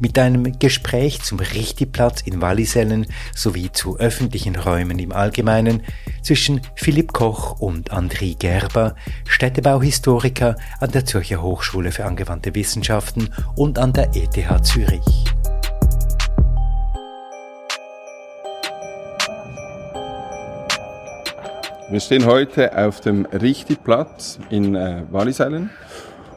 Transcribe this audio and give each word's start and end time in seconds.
mit 0.00 0.18
einem 0.18 0.58
Gespräch 0.58 1.22
zum 1.22 1.38
Richtiplatz 1.38 2.22
in 2.22 2.40
Wallisellen 2.40 3.06
sowie 3.34 3.70
zu 3.70 3.98
öffentlichen 3.98 4.56
Räumen 4.56 4.98
im 4.98 5.12
Allgemeinen 5.12 5.82
zwischen 6.22 6.62
Philipp 6.74 7.12
Koch 7.12 7.60
und 7.60 7.92
André 7.92 8.36
Gerber, 8.36 8.96
Städtebauhistoriker 9.28 10.56
an 10.80 10.90
der 10.90 11.04
Zürcher 11.04 11.42
Hochschule 11.42 11.92
für 11.92 12.06
angewandte 12.06 12.54
Wissenschaften 12.54 13.28
und 13.54 13.78
an 13.78 13.92
der 13.92 14.10
ETH 14.14 14.66
Zürich. 14.66 15.24
Wir 21.90 22.00
stehen 22.00 22.24
heute 22.24 22.76
auf 22.78 23.00
dem 23.00 23.26
Richtiplatz 23.26 24.38
in 24.48 24.76
äh, 24.76 25.02
Wallisellen 25.10 25.70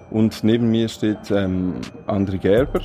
und 0.10 0.44
neben 0.44 0.72
mir 0.72 0.90
steht 0.90 1.30
ähm, 1.30 1.76
André 2.08 2.40
Gerber 2.40 2.82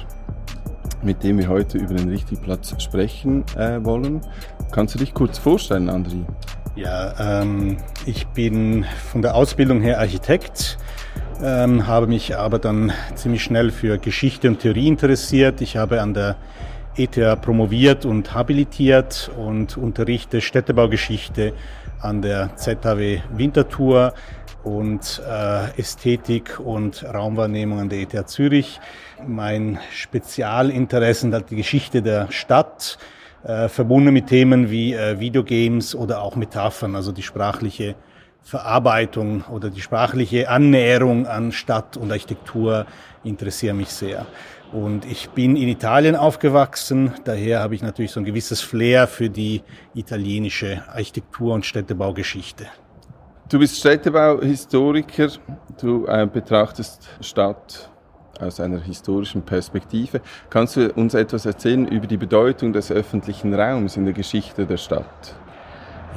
mit 1.03 1.23
dem 1.23 1.39
wir 1.39 1.49
heute 1.49 1.79
über 1.79 1.95
den 1.95 2.09
richtigen 2.09 2.43
Platz 2.43 2.75
sprechen 2.83 3.45
äh, 3.57 3.85
wollen. 3.85 4.21
Kannst 4.73 4.95
du 4.95 4.99
dich 4.99 5.15
kurz 5.15 5.39
vorstellen, 5.39 5.89
Andri? 5.89 6.25
Ja, 6.77 7.43
ähm, 7.43 7.77
ich 8.07 8.27
bin 8.29 8.85
von 9.11 9.23
der 9.23 9.35
Ausbildung 9.35 9.81
her 9.81 9.99
Architekt, 9.99 10.79
ähm, 11.43 11.87
habe 11.87 12.07
mich 12.07 12.37
aber 12.37 12.59
dann 12.59 12.93
ziemlich 13.15 13.43
schnell 13.43 13.71
für 13.71 13.99
Geschichte 13.99 14.49
und 14.49 14.61
Theorie 14.61 14.89
interessiert. 14.89 15.61
Ich 15.61 15.77
habe 15.77 16.01
an 16.01 16.15
der 16.15 16.37
ETH 16.97 17.41
promoviert 17.43 18.05
und 18.05 18.35
habilitiert 18.35 19.31
und 19.37 19.77
unterrichte 19.77 20.41
Städtebaugeschichte 20.41 21.53
an 22.01 22.23
der 22.23 22.55
ZHW 22.57 23.21
Winterthur 23.35 24.15
und 24.65 25.23
äh, 25.29 25.81
Ästhetik 25.81 26.61
und 26.61 27.05
Raumwahrnehmung 27.05 27.81
an 27.81 27.89
der 27.89 28.01
ETH 28.01 28.29
Zürich. 28.29 28.81
Mein 29.27 29.79
Spezialinteresse 29.93 31.33
hat 31.33 31.51
die 31.51 31.57
Geschichte 31.57 32.03
der 32.03 32.31
Stadt, 32.31 32.99
äh, 33.45 33.69
verbunden 33.69 34.13
mit 34.13 34.29
Themen 34.29 34.71
wie 34.71 34.95
äh, 34.95 35.19
Videogames 35.19 35.95
oder 35.95 36.23
auch 36.23 36.37
Metaphern, 36.37 36.95
also 36.95 37.13
die 37.13 37.23
sprachliche 37.23 37.95
Verarbeitung 38.43 39.45
oder 39.51 39.71
die 39.71 39.81
sprachliche 39.81 40.49
Annäherung 40.49 41.27
an 41.27 41.53
Stadt 41.53 41.97
und 41.97 42.11
Architektur 42.11 42.87
interessieren 43.25 43.77
mich 43.77 43.89
sehr. 43.89 44.27
Und 44.73 45.05
ich 45.05 45.31
bin 45.31 45.57
in 45.57 45.69
Italien 45.69 46.15
aufgewachsen, 46.15 47.13
daher 47.25 47.61
habe 47.61 47.75
ich 47.75 47.83
natürlich 47.83 48.13
so 48.13 48.21
ein 48.21 48.25
gewisses 48.25 48.61
Flair 48.61 49.07
für 49.07 49.31
die 49.31 49.63
italienische 49.95 50.83
Architektur- 50.89 51.55
und 51.55 51.67
Städtebaugeschichte. 51.67 52.67
Du 53.49 53.59
bist 53.59 53.79
Städtebauhistoriker, 53.79 55.29
du 55.81 56.07
äh, 56.07 56.27
betrachtest 56.27 57.09
Stadt 57.21 57.91
aus 58.41 58.61
einer 58.61 58.81
historischen 58.81 59.43
Perspektive. 59.43 60.21
Kannst 60.51 60.77
du 60.77 60.91
uns 60.93 61.15
etwas 61.15 61.47
erzählen 61.47 61.87
über 61.89 62.07
die 62.07 62.17
Bedeutung 62.17 62.73
des 62.73 62.91
öffentlichen 62.91 63.55
Raums 63.55 63.97
in 63.97 64.05
der 64.05 64.15
Geschichte 64.15 64.67
der 64.67 64.77
Stadt? 64.77 65.35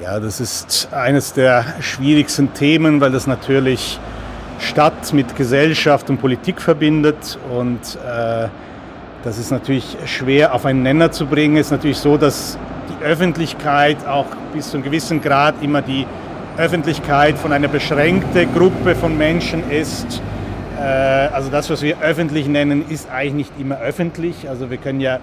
Ja, 0.02 0.20
das 0.20 0.40
ist 0.40 0.90
eines 0.94 1.34
der 1.34 1.64
schwierigsten 1.80 2.54
Themen, 2.54 3.02
weil 3.02 3.12
das 3.12 3.28
natürlich 3.28 4.00
Stadt 4.60 5.14
mit 5.14 5.36
Gesellschaft 5.36 6.10
und 6.10 6.20
Politik 6.20 6.62
verbindet 6.62 7.38
und 7.52 7.80
äh, 8.06 8.48
das 9.24 9.38
ist 9.38 9.52
natürlich 9.52 9.98
schwer 10.06 10.54
auf 10.56 10.66
einen 10.66 10.82
Nenner 10.82 11.12
zu 11.12 11.28
bringen. 11.28 11.58
Es 11.58 11.68
ist 11.68 11.72
natürlich 11.72 12.00
so, 12.00 12.18
dass 12.18 12.58
die 12.90 13.04
Öffentlichkeit 13.04 14.08
auch 14.08 14.26
bis 14.54 14.72
zu 14.72 14.78
einem 14.78 14.84
gewissen 14.84 15.22
Grad 15.22 15.62
immer 15.62 15.84
die 15.84 16.08
Öffentlichkeit 16.58 17.38
von 17.38 17.54
einer 17.54 17.68
beschränkten 17.68 18.52
Gruppe 18.54 18.96
von 18.96 19.18
Menschen 19.18 19.70
ist. 19.70 20.22
Äh, 20.82 21.30
also 21.34 21.50
das, 21.50 21.70
was 21.70 21.82
wir 21.82 22.02
öffentlich 22.02 22.48
nennen, 22.48 22.84
ist 22.90 23.10
eigentlich 23.12 23.34
nicht 23.34 23.60
immer 23.60 23.80
öffentlich. 23.80 24.50
Also 24.50 24.70
wir 24.70 24.78
können 24.78 25.00
ja 25.00 25.20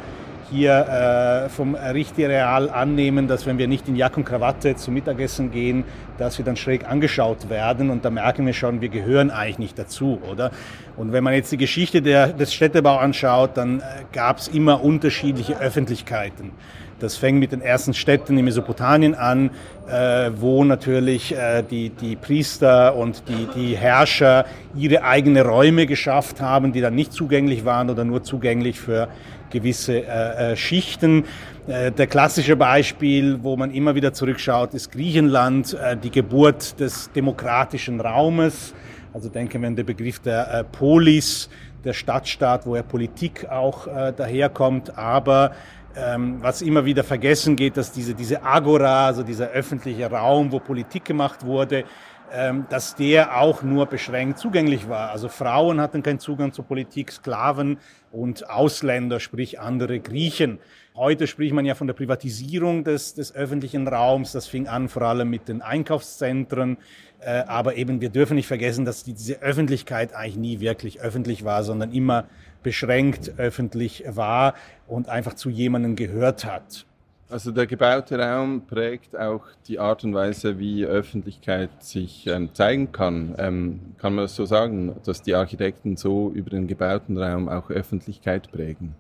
hier 0.51 1.45
äh, 1.45 1.49
vom 1.51 1.75
Richtireal 1.75 2.71
annehmen, 2.71 3.29
dass 3.29 3.45
wenn 3.45 3.59
wir 3.59 3.69
nicht 3.69 3.87
in 3.87 3.97
Jack 3.97 4.17
und 4.17 4.25
Krawatte 4.25 4.77
zum 4.77 4.95
Mittagessen 4.95 5.51
gehen, 5.51 5.85
dass 6.17 6.39
wir 6.39 6.45
dann 6.45 6.57
schräg 6.57 6.89
angeschaut 6.89 7.51
werden 7.51 7.91
und 7.91 8.05
da 8.05 8.11
merken 8.11 8.47
wir 8.47 8.55
schon, 8.55 8.81
wir 8.81 8.89
gehören 8.89 9.31
eigentlich 9.31 9.59
nicht 9.59 9.79
dazu, 9.79 10.19
oder? 10.31 10.51
Und 10.97 11.13
wenn 11.13 11.23
man 11.23 11.35
jetzt 11.35 11.53
die 11.53 11.59
Geschichte 11.59 12.01
der, 12.01 12.29
des 12.29 12.55
Städtebau 12.55 12.97
anschaut, 12.97 13.57
dann 13.57 13.81
äh, 13.81 13.83
gab 14.13 14.39
es 14.39 14.49
immer 14.49 14.83
unterschiedliche 14.83 15.61
Öffentlichkeiten. 15.61 16.53
Das 17.01 17.17
fängt 17.17 17.39
mit 17.39 17.53
den 17.53 17.61
ersten 17.61 17.95
Städten 17.95 18.37
in 18.37 18.45
Mesopotamien 18.45 19.15
an, 19.15 19.51
äh, 19.89 20.31
wo 20.35 20.65
natürlich 20.65 21.33
äh, 21.33 21.63
die, 21.63 21.91
die 21.91 22.17
Priester 22.17 22.97
und 22.97 23.23
die, 23.29 23.49
die 23.55 23.77
Herrscher 23.77 24.47
ihre 24.75 25.05
eigene 25.05 25.45
Räume 25.45 25.87
geschafft 25.87 26.41
haben, 26.41 26.73
die 26.73 26.81
dann 26.81 26.97
nicht 26.97 27.13
zugänglich 27.13 27.65
waren 27.65 27.89
oder 27.89 28.05
nur 28.05 28.25
zugänglich 28.25 28.81
für 28.81 29.09
gewisse 29.51 30.05
äh, 30.07 30.53
äh 30.53 30.57
Schichten. 30.57 31.25
Äh, 31.69 31.93
der 31.93 32.09
klassische 32.09 32.57
Beispiel, 32.57 33.39
wo 33.43 33.57
man 33.57 33.71
immer 33.71 33.95
wieder 33.95 34.13
zurückschaut, 34.13 34.75
ist 34.75 34.91
Griechenland, 34.91 35.75
äh, 35.75 35.97
die 35.97 36.11
Geburt 36.11 36.81
des 36.81 37.13
demokratischen 37.13 38.01
Raumes. 38.01 38.75
Also 39.15 39.29
denken 39.29 39.63
wir 39.63 39.69
an 39.69 39.77
den 39.77 39.87
Begriff 39.87 40.19
der 40.19 40.65
Polis, 40.71 41.49
der 41.85 41.93
Stadtstaat, 41.93 42.67
wo 42.67 42.77
ja 42.77 42.83
Politik 42.83 43.49
auch 43.49 43.87
daherkommt, 43.87 44.99
aber 44.99 45.53
ähm, 45.97 46.39
was 46.43 46.63
immer 46.63 46.85
wieder 46.85 47.05
vergessen 47.05 47.57
geht, 47.57 47.77
dass 47.77 47.93
diese, 47.93 48.15
diese 48.15 48.43
Agora, 48.43 49.07
also 49.07 49.23
dieser 49.23 49.49
öffentliche 49.49 50.11
Raum, 50.11 50.53
wo 50.53 50.61
Politik 50.61 51.05
gemacht 51.05 51.45
wurde, 51.45 51.85
ähm, 52.31 52.67
dass 52.69 52.95
der 52.95 53.41
auch 53.41 53.63
nur 53.63 53.87
beschränkt 53.87 54.39
zugänglich 54.39 54.89
war. 54.89 55.11
Also 55.11 55.29
Frauen 55.29 55.81
hatten 55.81 56.03
keinen 56.03 56.19
Zugang 56.19 56.53
zur 56.53 56.67
Politik, 56.67 57.11
Sklaven 57.11 57.79
und 58.13 58.51
Ausländer, 58.51 59.19
sprich 59.19 59.61
andere 59.61 59.99
Griechen. 60.01 60.59
Heute 60.95 61.27
spricht 61.27 61.55
man 61.55 61.65
ja 61.65 61.75
von 61.75 61.87
der 61.87 61.95
Privatisierung 61.95 62.85
des, 62.85 63.15
des 63.15 63.35
öffentlichen 63.35 63.87
Raums. 63.89 64.33
Das 64.33 64.47
fing 64.47 64.67
an 64.67 64.89
vor 64.89 65.03
allem 65.03 65.31
mit 65.31 65.49
den 65.49 65.63
Einkaufszentren. 65.63 66.77
Äh, 67.21 67.45
aber 67.47 67.77
eben, 67.77 68.01
wir 68.01 68.11
dürfen 68.11 68.35
nicht 68.35 68.47
vergessen, 68.47 68.85
dass 68.85 69.05
die, 69.05 69.15
diese 69.15 69.41
Öffentlichkeit 69.41 70.15
eigentlich 70.15 70.37
nie 70.37 70.61
wirklich 70.61 71.01
öffentlich 71.01 71.45
war, 71.45 71.65
sondern 71.65 71.93
immer 71.93 72.27
beschränkt 72.63 73.33
öffentlich 73.39 74.05
war 74.09 74.55
und 74.87 75.09
einfach 75.09 75.35
zu 75.35 75.51
jemandem 75.51 75.97
gehört 75.97 76.45
hat. 76.45 76.87
Also 77.31 77.53
der 77.53 77.67
gebaute 77.67 78.19
Raum 78.19 78.63
prägt 78.67 79.15
auch 79.15 79.43
die 79.67 79.79
Art 79.79 80.03
und 80.03 80.15
Weise, 80.15 80.59
wie 80.59 80.87
Öffentlichkeit 80.87 81.71
sich 81.81 82.27
ähm, 82.27 82.55
zeigen 82.55 82.91
kann. 82.91 83.35
Ähm, 83.37 83.81
kann 83.99 84.15
man 84.15 84.25
das 84.25 84.35
so 84.35 84.47
sagen, 84.47 84.97
dass 85.05 85.21
die 85.21 85.35
Architekten 85.35 85.99
so 85.99 86.31
über 86.31 86.49
den 86.49 86.67
gebauten 86.67 87.19
Raum 87.19 87.51
auch 87.51 87.69
Öffentlichkeit 87.69 88.51
prägen? 88.51 88.95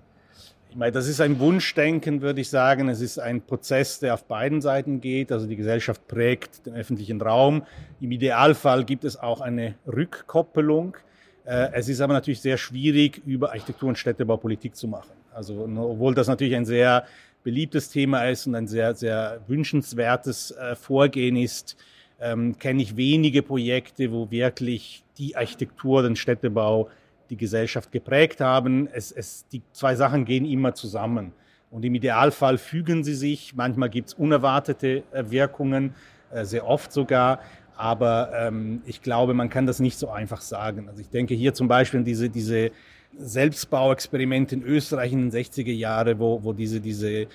Ich 0.69 0.77
meine, 0.77 0.93
das 0.93 1.09
ist 1.09 1.23
ein 1.23 1.39
Wunschdenken, 1.39 2.21
würde 2.21 2.43
ich 2.43 2.51
sagen. 2.51 2.91
Es 2.91 3.01
ist 3.01 3.19
ein 3.19 3.41
Prozess, 3.41 3.99
der 4.01 4.13
auf 4.13 4.25
beiden 4.25 4.61
Seiten 4.61 5.01
geht. 5.01 5.33
Also 5.33 5.47
die 5.47 5.57
Gesellschaft 5.57 6.07
prägt 6.07 6.67
den 6.67 6.75
öffentlichen 6.75 7.23
Raum. 7.23 7.63
Im 7.99 8.13
Idealfall 8.13 8.85
gibt 8.85 9.05
es 9.05 9.19
auch 9.19 9.41
eine 9.41 9.77
Rückkoppelung. 9.87 10.99
Äh, 11.49 11.71
es 11.73 11.89
ist 11.89 12.01
aber 12.01 12.13
natürlich 12.13 12.41
sehr 12.41 12.59
schwierig, 12.59 13.23
über 13.25 13.51
Architektur 13.51 13.89
und 13.89 13.97
Städtebau 13.97 14.37
Politik 14.37 14.77
zu 14.77 14.87
machen. 14.87 15.13
Also, 15.33 15.67
obwohl 15.79 16.15
das 16.15 16.29
natürlich 16.29 16.55
ein 16.55 16.67
sehr 16.67 17.05
beliebtes 17.43 17.89
Thema 17.89 18.25
ist 18.25 18.47
und 18.47 18.55
ein 18.55 18.67
sehr, 18.67 18.95
sehr 18.95 19.41
wünschenswertes 19.47 20.51
äh, 20.51 20.77
Vorgehen 20.77 21.37
ist, 21.37 21.77
ähm, 22.21 22.59
kenne 22.59 22.83
ich 22.83 22.97
wenige 22.97 23.43
Projekte, 23.43 24.13
wo 24.13 24.31
wirklich 24.31 25.05
die 25.17 25.37
Architektur, 25.37 26.03
den 26.03 26.17
Städtebau 26.17 26.91
die 27.31 27.37
Gesellschaft 27.37 27.93
geprägt 27.93 28.41
haben. 28.41 28.89
Es, 28.93 29.11
es, 29.13 29.47
die 29.49 29.63
zwei 29.73 29.95
Sachen 29.95 30.25
gehen 30.25 30.45
immer 30.45 30.75
zusammen. 30.75 31.33
Und 31.71 31.85
im 31.85 31.95
Idealfall 31.95 32.59
fügen 32.59 33.05
sie 33.05 33.15
sich. 33.15 33.55
Manchmal 33.55 33.89
gibt 33.89 34.09
es 34.09 34.15
unerwartete 34.15 35.03
äh, 35.13 35.25
Wirkungen, 35.31 35.95
äh, 36.31 36.45
sehr 36.45 36.67
oft 36.67 36.93
sogar. 36.93 37.41
Aber 37.79 38.33
ähm, 38.35 38.83
ich 38.87 39.03
glaube, 39.03 39.35
man 39.35 39.51
kann 39.51 39.65
das 39.65 39.79
nicht 39.79 39.99
so 39.99 40.11
einfach 40.11 40.41
sagen. 40.41 40.89
Also 40.89 41.01
ich 41.01 41.11
denke 41.11 41.35
hier 41.35 41.55
zum 41.55 41.69
Beispiel 41.69 42.01
an 42.01 42.05
diese, 42.05 42.29
diese 42.29 42.73
Selbstbauexperimente 43.17 44.57
in 44.57 44.65
Österreich 44.65 45.13
in 45.13 45.31
den 45.31 45.31
60er 45.31 45.73
Jahren, 45.73 46.19
wo, 46.19 46.43
wo 46.43 46.53
diese, 46.53 46.81
diese 46.81 47.29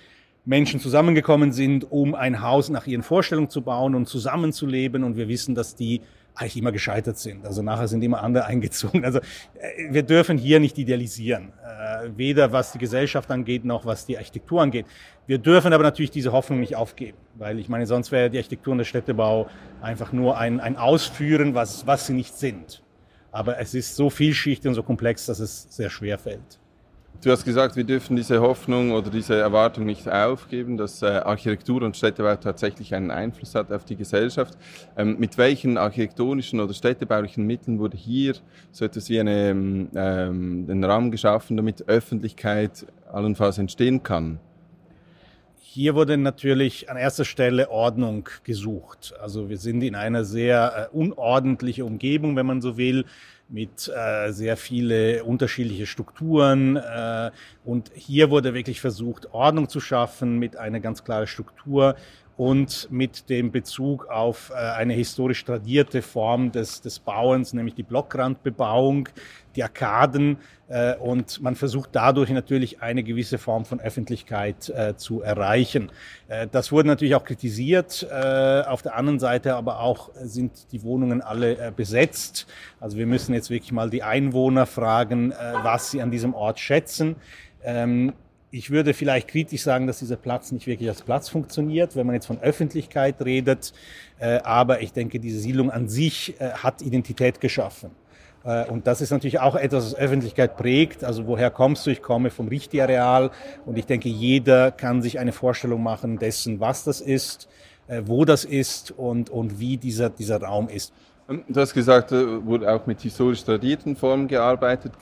Menschen 0.44 0.82
zusammengekommen 0.82 1.54
sind, 1.54 1.90
um 1.90 2.14
ein 2.14 2.42
Haus 2.42 2.68
nach 2.68 2.88
ihren 2.88 3.04
Vorstellungen 3.04 3.50
zu 3.50 3.62
bauen 3.62 3.96
und 3.96 4.10
zusammenzuleben. 4.10 5.06
Und 5.06 5.16
wir 5.16 5.30
wissen, 5.30 5.56
dass 5.56 5.78
die 5.78 6.02
eigentlich 6.36 6.58
immer 6.58 6.72
gescheitert 6.72 7.18
sind. 7.18 7.46
Also 7.46 7.62
nachher 7.62 7.88
sind 7.88 8.02
immer 8.04 8.24
andere 8.24 8.46
eingezogen. 8.48 9.06
Also 9.06 9.20
äh, 9.20 9.92
wir 9.92 10.04
dürfen 10.04 10.38
hier 10.38 10.60
nicht 10.60 10.78
idealisieren, 10.78 11.54
äh, 11.64 12.10
weder 12.16 12.52
was 12.52 12.72
die 12.72 12.80
Gesellschaft 12.80 13.30
angeht 13.32 13.66
noch 13.66 13.86
was 13.86 14.06
die 14.06 14.18
Architektur 14.18 14.62
angeht. 14.62 14.86
Wir 15.26 15.38
dürfen 15.38 15.72
aber 15.74 15.84
natürlich 15.84 16.12
diese 16.12 16.32
Hoffnung 16.32 16.60
nicht 16.60 16.76
aufgeben, 16.76 17.18
weil 17.36 17.60
ich 17.60 17.70
meine, 17.70 17.86
sonst 17.86 18.12
wäre 18.12 18.30
die 18.30 18.38
Architektur 18.38 18.72
und 18.72 18.80
der 18.80 18.86
Städtebau 18.86 19.48
einfach 19.82 20.12
nur 20.12 20.38
ein, 20.38 20.60
ein 20.60 20.76
Ausführen, 20.76 21.56
was, 21.56 21.88
was 21.88 22.08
sie 22.08 22.14
nicht 22.14 22.36
sind. 22.36 22.84
Aber 23.32 23.58
es 23.58 23.74
ist 23.74 23.96
so 23.96 24.10
vielschichtig 24.10 24.68
und 24.68 24.76
so 24.76 24.84
komplex, 24.84 25.26
dass 25.26 25.40
es 25.40 25.68
sehr 25.70 25.90
schwer 25.90 26.20
fällt. 26.20 26.60
Du 27.24 27.32
hast 27.32 27.46
gesagt, 27.46 27.78
wir 27.78 27.86
dürfen 27.86 28.18
diese 28.18 28.42
Hoffnung 28.42 28.92
oder 28.92 29.10
diese 29.10 29.38
Erwartung 29.38 29.86
nicht 29.86 30.12
aufgeben, 30.12 30.76
dass 30.76 31.02
äh, 31.02 31.06
Architektur 31.06 31.82
und 31.84 31.96
Städtebau 31.96 32.36
tatsächlich 32.36 32.94
einen 32.94 33.12
Einfluss 33.12 33.56
hat 33.56 33.72
auf 33.72 33.86
die 33.86 33.96
Gesellschaft. 33.96 34.58
Ähm, 34.98 35.16
mit 35.20 35.38
welchen 35.38 35.78
architektonischen 35.78 36.60
oder 36.60 36.74
städtebaulichen 36.74 37.48
Mitteln 37.48 37.80
wurde 37.80 37.96
hier 37.96 38.36
so 38.74 38.84
etwas 38.84 39.08
wie 39.08 39.22
eine, 39.22 39.52
ähm, 39.96 40.68
den 40.68 40.84
Rahmen 40.84 41.12
geschaffen, 41.12 41.56
damit 41.56 41.88
Öffentlichkeit 41.88 42.86
allenfalls 43.10 43.58
entstehen 43.58 44.04
kann? 44.04 44.40
Hier 45.76 45.96
wurde 45.96 46.18
natürlich 46.18 46.92
an 46.92 46.98
erster 46.98 47.26
Stelle 47.26 47.72
Ordnung 47.72 48.30
gesucht. 48.44 49.16
Also 49.20 49.50
wir 49.50 49.58
sind 49.58 49.82
in 49.82 49.96
einer 49.96 50.24
sehr 50.24 50.90
äh, 50.94 50.96
unordentlichen 50.96 51.84
Umgebung, 51.84 52.36
wenn 52.36 52.46
man 52.46 52.62
so 52.62 52.78
will 52.78 53.06
mit 53.50 53.88
äh, 53.88 54.32
sehr 54.32 54.56
viele 54.56 55.24
unterschiedliche 55.24 55.88
Strukturen. 55.88 56.76
Äh, 56.76 57.32
und 57.66 57.90
hier 57.96 58.30
wurde 58.30 58.54
wirklich 58.54 58.82
versucht, 58.82 59.34
Ordnung 59.34 59.68
zu 59.68 59.80
schaffen 59.80 60.38
mit 60.38 60.58
einer 60.58 60.80
ganz 60.80 61.04
klaren 61.04 61.26
Struktur 61.26 61.96
und 62.38 62.88
mit 62.92 63.30
dem 63.30 63.52
Bezug 63.52 64.08
auf 64.08 64.52
äh, 64.52 64.54
eine 64.54 64.94
historisch 64.94 65.44
tradierte 65.44 66.04
Form 66.04 66.52
des, 66.52 66.82
des 66.82 67.00
Bauens, 67.00 67.54
nämlich 67.54 67.74
die 67.74 67.84
Blockrandbebauung, 67.84 69.10
die 69.56 69.64
Arkaden. 69.64 70.38
Äh, 70.68 70.96
und 70.96 71.42
man 71.42 71.56
versucht 71.56 71.90
dadurch 71.94 72.30
natürlich 72.30 72.82
eine 72.82 73.04
gewisse 73.04 73.38
Form 73.38 73.66
von 73.66 73.80
Öffentlichkeit 73.80 74.70
äh, 74.70 74.96
zu 74.96 75.22
erreichen. 75.22 75.92
Äh, 76.28 76.48
das 76.52 76.72
wurde 76.72 76.88
natürlich 76.88 77.16
auch 77.16 77.26
kritisiert. 77.26 78.08
Äh, 78.10 78.62
auf 78.62 78.82
der 78.82 78.96
anderen 78.96 79.20
Seite 79.20 79.56
aber 79.56 79.80
auch 79.80 80.10
sind 80.16 80.72
die 80.72 80.84
Wohnungen 80.84 81.22
alle 81.22 81.58
äh, 81.58 81.72
besetzt. 81.76 82.48
Also 82.80 82.98
wir 82.98 83.06
müssen 83.06 83.34
jetzt 83.34 83.50
wirklich 83.50 83.72
mal 83.72 83.90
die 83.90 84.04
Einwohner 84.04 84.66
fragen, 84.66 85.32
äh, 85.32 85.36
was 85.64 85.92
sie 85.92 86.02
an 86.02 86.12
diesem 86.12 86.34
Ort 86.34 86.60
schätzen. 86.60 87.16
Ähm, 87.64 88.14
ich 88.54 88.70
würde 88.70 88.94
vielleicht 88.94 89.30
kritisch 89.30 89.64
sagen, 89.64 89.88
dass 89.88 89.98
dieser 89.98 90.16
Platz 90.16 90.52
nicht 90.52 90.68
wirklich 90.68 90.88
als 90.88 91.02
Platz 91.02 91.28
funktioniert, 91.28 91.96
wenn 91.96 92.06
man 92.06 92.14
jetzt 92.14 92.28
von 92.28 92.40
Öffentlichkeit 92.40 93.20
redet. 93.26 93.74
Äh, 94.20 94.42
aber 94.44 94.82
ich 94.82 94.94
denke, 94.94 95.20
diese 95.20 95.40
Siedlung 95.40 95.72
an 95.72 95.90
sich 95.90 96.40
äh, 96.40 96.52
hat 96.52 96.84
Identität 96.84 97.42
geschaffen. 97.42 97.90
Äh, 98.44 98.70
und 98.70 98.88
das 98.88 99.02
ist 99.02 99.12
natürlich 99.12 99.40
auch 99.40 99.56
etwas, 99.56 99.86
was 99.86 99.96
Öffentlichkeit 99.96 100.58
prägt. 100.58 101.04
Also 101.04 101.28
woher 101.28 101.50
kommst 101.50 101.86
du? 101.86 101.92
Ich 101.92 102.02
komme 102.02 102.30
vom 102.30 102.48
Richtiareal. 102.48 103.32
Und 103.66 103.78
ich 103.78 103.86
denke, 103.86 104.10
jeder 104.10 104.72
kann 104.72 105.02
sich 105.02 105.20
eine 105.20 105.32
Vorstellung 105.32 105.84
machen 105.84 106.20
dessen, 106.20 106.60
was 106.60 106.84
das 106.84 107.02
ist, 107.02 107.48
wo 108.06 108.24
das 108.24 108.46
ist 108.46 108.92
und, 108.92 109.30
und 109.30 109.60
wie 109.60 109.78
dieser, 109.78 110.10
dieser 110.10 110.42
Raum 110.42 110.70
ist. 110.70 110.94
Ähm, 111.30 111.44
du 111.48 111.62
hast 111.62 111.74
gesagt, 111.74 112.12
wurde 112.12 112.72
auch 112.72 112.86
mit 112.86 113.02
historisch 113.02 113.44
tradierten 113.44 113.96
Formen 113.96 114.28
gearbeitet. 114.28 114.94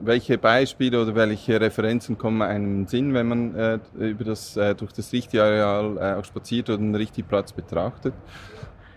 Welche 0.00 0.38
Beispiele 0.38 1.02
oder 1.02 1.14
welche 1.14 1.60
Referenzen 1.60 2.16
kommen 2.16 2.42
einem 2.42 2.64
in 2.64 2.76
den 2.82 2.86
Sinn, 2.86 3.14
wenn 3.14 3.28
man 3.28 3.54
äh, 3.54 3.78
über 3.98 4.24
das, 4.24 4.56
äh, 4.56 4.74
durch 4.74 4.92
das 4.92 5.12
Richtigareal 5.12 5.98
äh, 5.98 6.18
auch 6.18 6.24
spaziert 6.24 6.70
oder 6.70 6.78
den 6.78 6.94
Richtigplatz 6.94 7.52
betrachtet? 7.52 8.14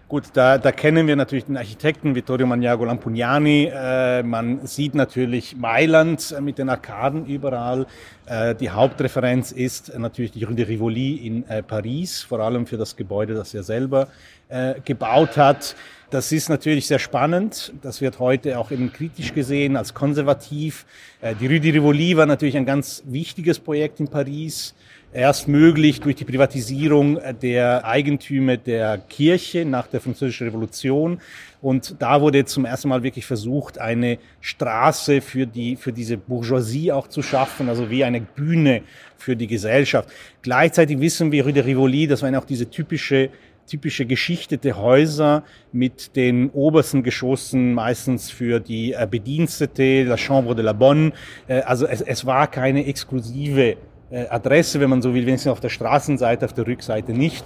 Gut, 0.08 0.26
da, 0.34 0.60
da 0.60 0.72
kennen 0.72 1.08
wir 1.08 1.16
natürlich 1.16 1.46
den 1.46 1.58
Architekten 1.58 2.14
Vittorio 2.14 2.46
Magnago 2.46 2.86
Lampugnani. 2.86 3.72
Äh, 3.74 4.22
man 4.22 4.68
sieht 4.68 4.94
natürlich 4.94 5.58
Mailand 5.58 6.32
äh, 6.32 6.42
mit 6.42 6.60
den 6.60 6.70
Arkaden 6.70 7.26
überall. 7.26 7.88
Äh, 8.28 8.54
die 8.54 8.70
Hauptreferenz 8.70 9.52
ist 9.52 9.98
natürlich 9.98 10.32
die 10.32 10.44
Rue 10.44 10.54
de 10.54 10.66
Rivoli 10.66 11.16
in 11.16 11.50
äh, 11.50 11.64
Paris, 11.64 12.22
vor 12.22 12.40
allem 12.40 12.68
für 12.68 12.78
das 12.78 12.96
Gebäude, 12.96 13.34
das 13.34 13.56
er 13.56 13.64
selber 13.64 14.08
äh, 14.50 14.76
gebaut 14.84 15.38
hat. 15.38 15.76
Das 16.12 16.32
ist 16.32 16.50
natürlich 16.50 16.88
sehr 16.88 17.00
spannend. 17.00 17.74
Das 17.82 18.00
wird 18.00 18.20
heute 18.20 18.60
auch 18.60 18.72
eben 18.72 18.94
kritisch 18.94 19.34
gesehen 19.34 19.76
als 19.76 19.94
konservativ. 19.94 20.86
Äh, 21.22 21.36
die 21.36 21.48
Rue 21.48 21.60
de 21.60 21.72
Rivoli 21.72 22.16
war 22.16 22.26
natürlich 22.26 22.56
ein 22.56 22.66
ganz 22.66 23.04
wichtiges 23.06 23.60
Projekt 23.60 24.00
in 24.00 24.08
Paris 24.08 24.76
erst 25.16 25.48
möglich 25.48 26.02
durch 26.02 26.18
die 26.18 26.26
Privatisierung 26.26 27.20
der 27.42 27.86
Eigentümer 27.86 28.58
der 28.58 28.98
Kirche 28.98 29.66
nach 29.66 29.88
der 29.88 30.02
Französischen 30.02 30.48
Revolution. 30.48 31.22
Und 31.62 31.96
da 32.00 32.22
wurde 32.22 32.44
zum 32.46 32.66
ersten 32.66 32.90
Mal 32.90 33.02
wirklich 33.02 33.26
versucht, 33.26 33.80
eine 33.80 34.20
Straße 34.42 35.22
für 35.22 35.48
die, 35.48 35.78
für 35.78 35.94
diese 35.94 36.18
Bourgeoisie 36.18 36.92
auch 36.92 37.08
zu 37.08 37.22
schaffen, 37.22 37.70
also 37.70 37.90
wie 37.90 38.04
eine 38.04 38.22
Bühne 38.22 38.84
für 39.18 39.36
die 39.36 39.48
Gesellschaft. 39.48 40.10
Gleichzeitig 40.42 41.00
wissen 41.00 41.32
wir, 41.32 41.44
Rue 41.46 41.54
de 41.54 41.64
Rivoli, 41.64 42.08
das 42.08 42.22
waren 42.22 42.36
auch 42.36 42.46
diese 42.46 42.70
typische 42.70 43.30
typische 43.68 44.06
geschichtete 44.06 44.78
Häuser 44.78 45.44
mit 45.72 46.16
den 46.16 46.50
obersten 46.52 47.04
Geschossen 47.04 47.74
meistens 47.74 48.30
für 48.30 48.60
die 48.60 48.94
äh, 48.94 49.08
Bedienstete, 49.10 50.04
la 50.04 50.18
Chambre 50.18 50.56
de 50.56 50.64
la 50.64 50.74
Bonne. 50.74 51.12
Äh, 51.48 51.62
also 51.62 51.88
es, 51.88 52.02
es 52.02 52.26
war 52.26 52.48
keine 52.48 52.86
exklusive 52.86 53.78
äh, 54.12 54.28
Adresse, 54.30 54.80
wenn 54.80 54.90
man 54.90 55.02
so 55.02 55.14
will, 55.14 55.26
wenigstens 55.26 55.52
auf 55.52 55.60
der 55.60 55.70
Straßenseite, 55.70 56.46
auf 56.46 56.54
der 56.54 56.68
Rückseite 56.68 57.14
nicht. 57.14 57.44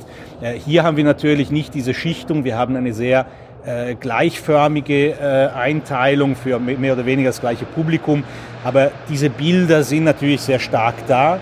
Hier 0.66 0.83
haben 0.83 0.98
wir 0.98 1.04
natürlich 1.04 1.51
nicht 1.51 1.74
diese 1.74 1.94
Schichtung, 1.94 2.44
wir 2.44 2.57
haben 2.57 2.75
eine 2.75 2.94
sehr 2.94 3.27
gleichförmige 4.00 5.51
Einteilung 5.54 6.36
für 6.38 6.60
mehr 6.60 6.94
oder 6.94 7.06
weniger 7.06 7.30
das 7.30 7.42
gleiche 7.42 7.66
Publikum, 7.66 8.24
aber 8.63 8.92
diese 9.10 9.30
Bilder 9.30 9.83
sind 9.83 10.06
natürlich 10.06 10.39
sehr 10.39 10.60
stark 10.60 10.95
da 11.07 11.39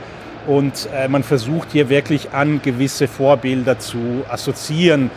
und 0.48 0.90
man 1.10 1.24
versucht 1.24 1.72
hier 1.72 1.90
wirklich 1.90 2.32
an 2.32 2.62
gewisse 2.62 3.08
Vorbilder 3.08 3.78
zu 3.80 4.24
assoziieren, 4.30 5.12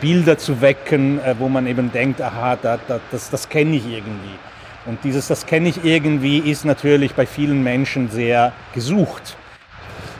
Bilder 0.00 0.38
zu 0.38 0.60
wecken, 0.60 1.20
wo 1.38 1.48
man 1.48 1.66
eben 1.66 1.92
denkt, 1.92 2.20
aha, 2.20 2.56
da, 2.56 2.78
da, 2.88 2.98
das, 3.10 3.30
das 3.30 3.48
kenne 3.48 3.76
ich 3.76 3.86
irgendwie. 3.86 4.34
Und 4.84 4.98
dieses, 5.04 5.28
das 5.28 5.46
kenne 5.46 5.68
ich 5.68 5.84
irgendwie, 5.84 6.38
ist 6.38 6.64
natürlich 6.64 7.14
bei 7.14 7.26
vielen 7.26 7.62
Menschen 7.62 8.10
sehr 8.10 8.52
gesucht. 8.74 9.36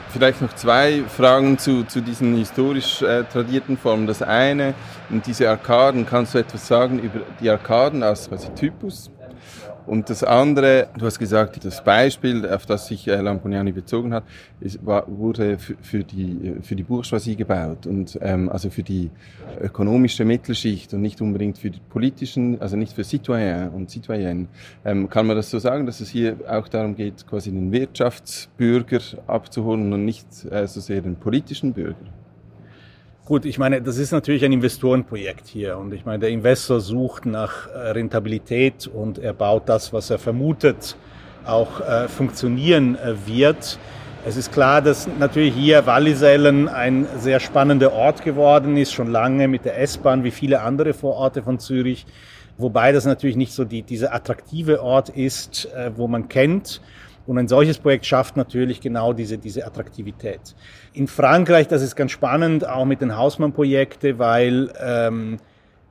Vielleicht 0.09 0.41
noch 0.41 0.53
zwei 0.53 1.01
Fragen 1.07 1.57
zu, 1.57 1.83
zu 1.83 1.99
diesen 1.99 2.37
historisch 2.37 3.01
äh, 3.01 3.23
tradierten 3.23 3.77
Formen. 3.77 4.05
Das 4.05 4.21
eine, 4.21 4.75
diese 5.09 5.49
Arkaden, 5.49 6.05
kannst 6.05 6.35
du 6.35 6.37
etwas 6.37 6.67
sagen 6.67 6.99
über 6.99 7.21
die 7.41 7.49
Arkaden 7.49 8.03
als 8.03 8.29
quasi 8.29 8.47
Typus? 8.53 9.09
Und 9.85 10.09
das 10.09 10.23
andere, 10.23 10.87
du 10.97 11.05
hast 11.05 11.19
gesagt, 11.19 11.63
das 11.65 11.83
Beispiel, 11.83 12.47
auf 12.47 12.65
das 12.65 12.87
sich 12.87 13.07
äh, 13.07 13.19
Lampugnani 13.19 13.71
bezogen 13.71 14.13
hat, 14.13 14.23
ist, 14.61 14.85
war, 14.85 15.05
wurde 15.07 15.57
für, 15.57 16.03
die, 16.03 16.55
für 16.61 16.75
die 16.75 16.83
Bourgeoisie 16.83 17.35
gebaut 17.35 17.85
und 17.85 18.17
ähm, 18.21 18.49
also 18.49 18.69
für 18.69 18.83
die 18.83 19.09
ökonomische 19.61 20.23
Mittelschicht 20.25 20.93
und 20.93 21.01
nicht 21.01 21.21
unbedingt 21.21 21.57
für 21.57 21.69
die 21.69 21.81
politischen, 21.89 22.61
also 22.61 22.77
nicht 22.77 22.93
für 22.93 23.03
Citoyen 23.03 23.69
und 23.69 23.89
Citoyenne. 23.89 24.47
Ähm, 24.85 25.09
kann 25.09 25.27
man 25.27 25.35
das 25.35 25.49
so 25.49 25.59
sagen, 25.59 25.85
dass 25.85 25.99
es 25.99 26.09
hier 26.09 26.37
auch 26.47 26.67
darum 26.67 26.95
geht, 26.95 27.27
quasi 27.27 27.51
den 27.51 27.71
Wirtschaftsbürger 27.71 28.99
abzuholen 29.27 29.91
und 29.91 30.05
nicht 30.05 30.27
äh, 30.49 30.65
so 30.67 30.79
sehr 30.79 31.01
den 31.01 31.15
politischen 31.15 31.73
Bürger? 31.73 32.22
Gut, 33.25 33.45
ich 33.45 33.57
meine, 33.57 33.81
das 33.81 33.99
ist 33.99 34.11
natürlich 34.11 34.43
ein 34.43 34.51
Investorenprojekt 34.51 35.47
hier 35.47 35.77
und 35.77 35.93
ich 35.93 36.03
meine, 36.03 36.19
der 36.19 36.29
Investor 36.29 36.81
sucht 36.81 37.25
nach 37.25 37.69
äh, 37.69 37.91
Rentabilität 37.91 38.85
und 38.85 39.17
er 39.17 39.31
baut 39.31 39.69
das, 39.69 39.93
was 39.93 40.09
er 40.09 40.19
vermutet, 40.19 40.97
auch 41.45 41.79
äh, 41.79 42.09
funktionieren 42.09 42.97
äh, 42.97 43.15
wird. 43.25 43.79
Es 44.25 44.35
ist 44.35 44.51
klar, 44.51 44.81
dass 44.81 45.07
natürlich 45.19 45.53
hier 45.53 45.85
Wallisellen 45.85 46.67
ein 46.67 47.07
sehr 47.17 47.39
spannender 47.39 47.93
Ort 47.93 48.25
geworden 48.25 48.75
ist, 48.75 48.91
schon 48.91 49.09
lange 49.09 49.47
mit 49.47 49.63
der 49.63 49.79
S-Bahn 49.79 50.25
wie 50.25 50.31
viele 50.31 50.59
andere 50.59 50.93
Vororte 50.93 51.43
von 51.43 51.59
Zürich, 51.59 52.05
wobei 52.57 52.91
das 52.91 53.05
natürlich 53.05 53.37
nicht 53.37 53.53
so 53.53 53.63
die, 53.63 53.83
dieser 53.83 54.13
attraktive 54.13 54.83
Ort 54.83 55.07
ist, 55.07 55.73
äh, 55.73 55.91
wo 55.95 56.09
man 56.09 56.27
kennt. 56.27 56.81
Und 57.25 57.37
ein 57.37 57.47
solches 57.47 57.77
Projekt 57.77 58.05
schafft 58.05 58.35
natürlich 58.35 58.81
genau 58.81 59.13
diese, 59.13 59.37
diese 59.37 59.65
Attraktivität. 59.65 60.55
In 60.93 61.07
Frankreich, 61.07 61.67
das 61.67 61.81
ist 61.81 61.95
ganz 61.95 62.11
spannend, 62.11 62.67
auch 62.67 62.85
mit 62.85 63.01
den 63.01 63.15
Hausmann-Projekten, 63.15 64.19
weil 64.19 64.73
ähm, 64.83 65.37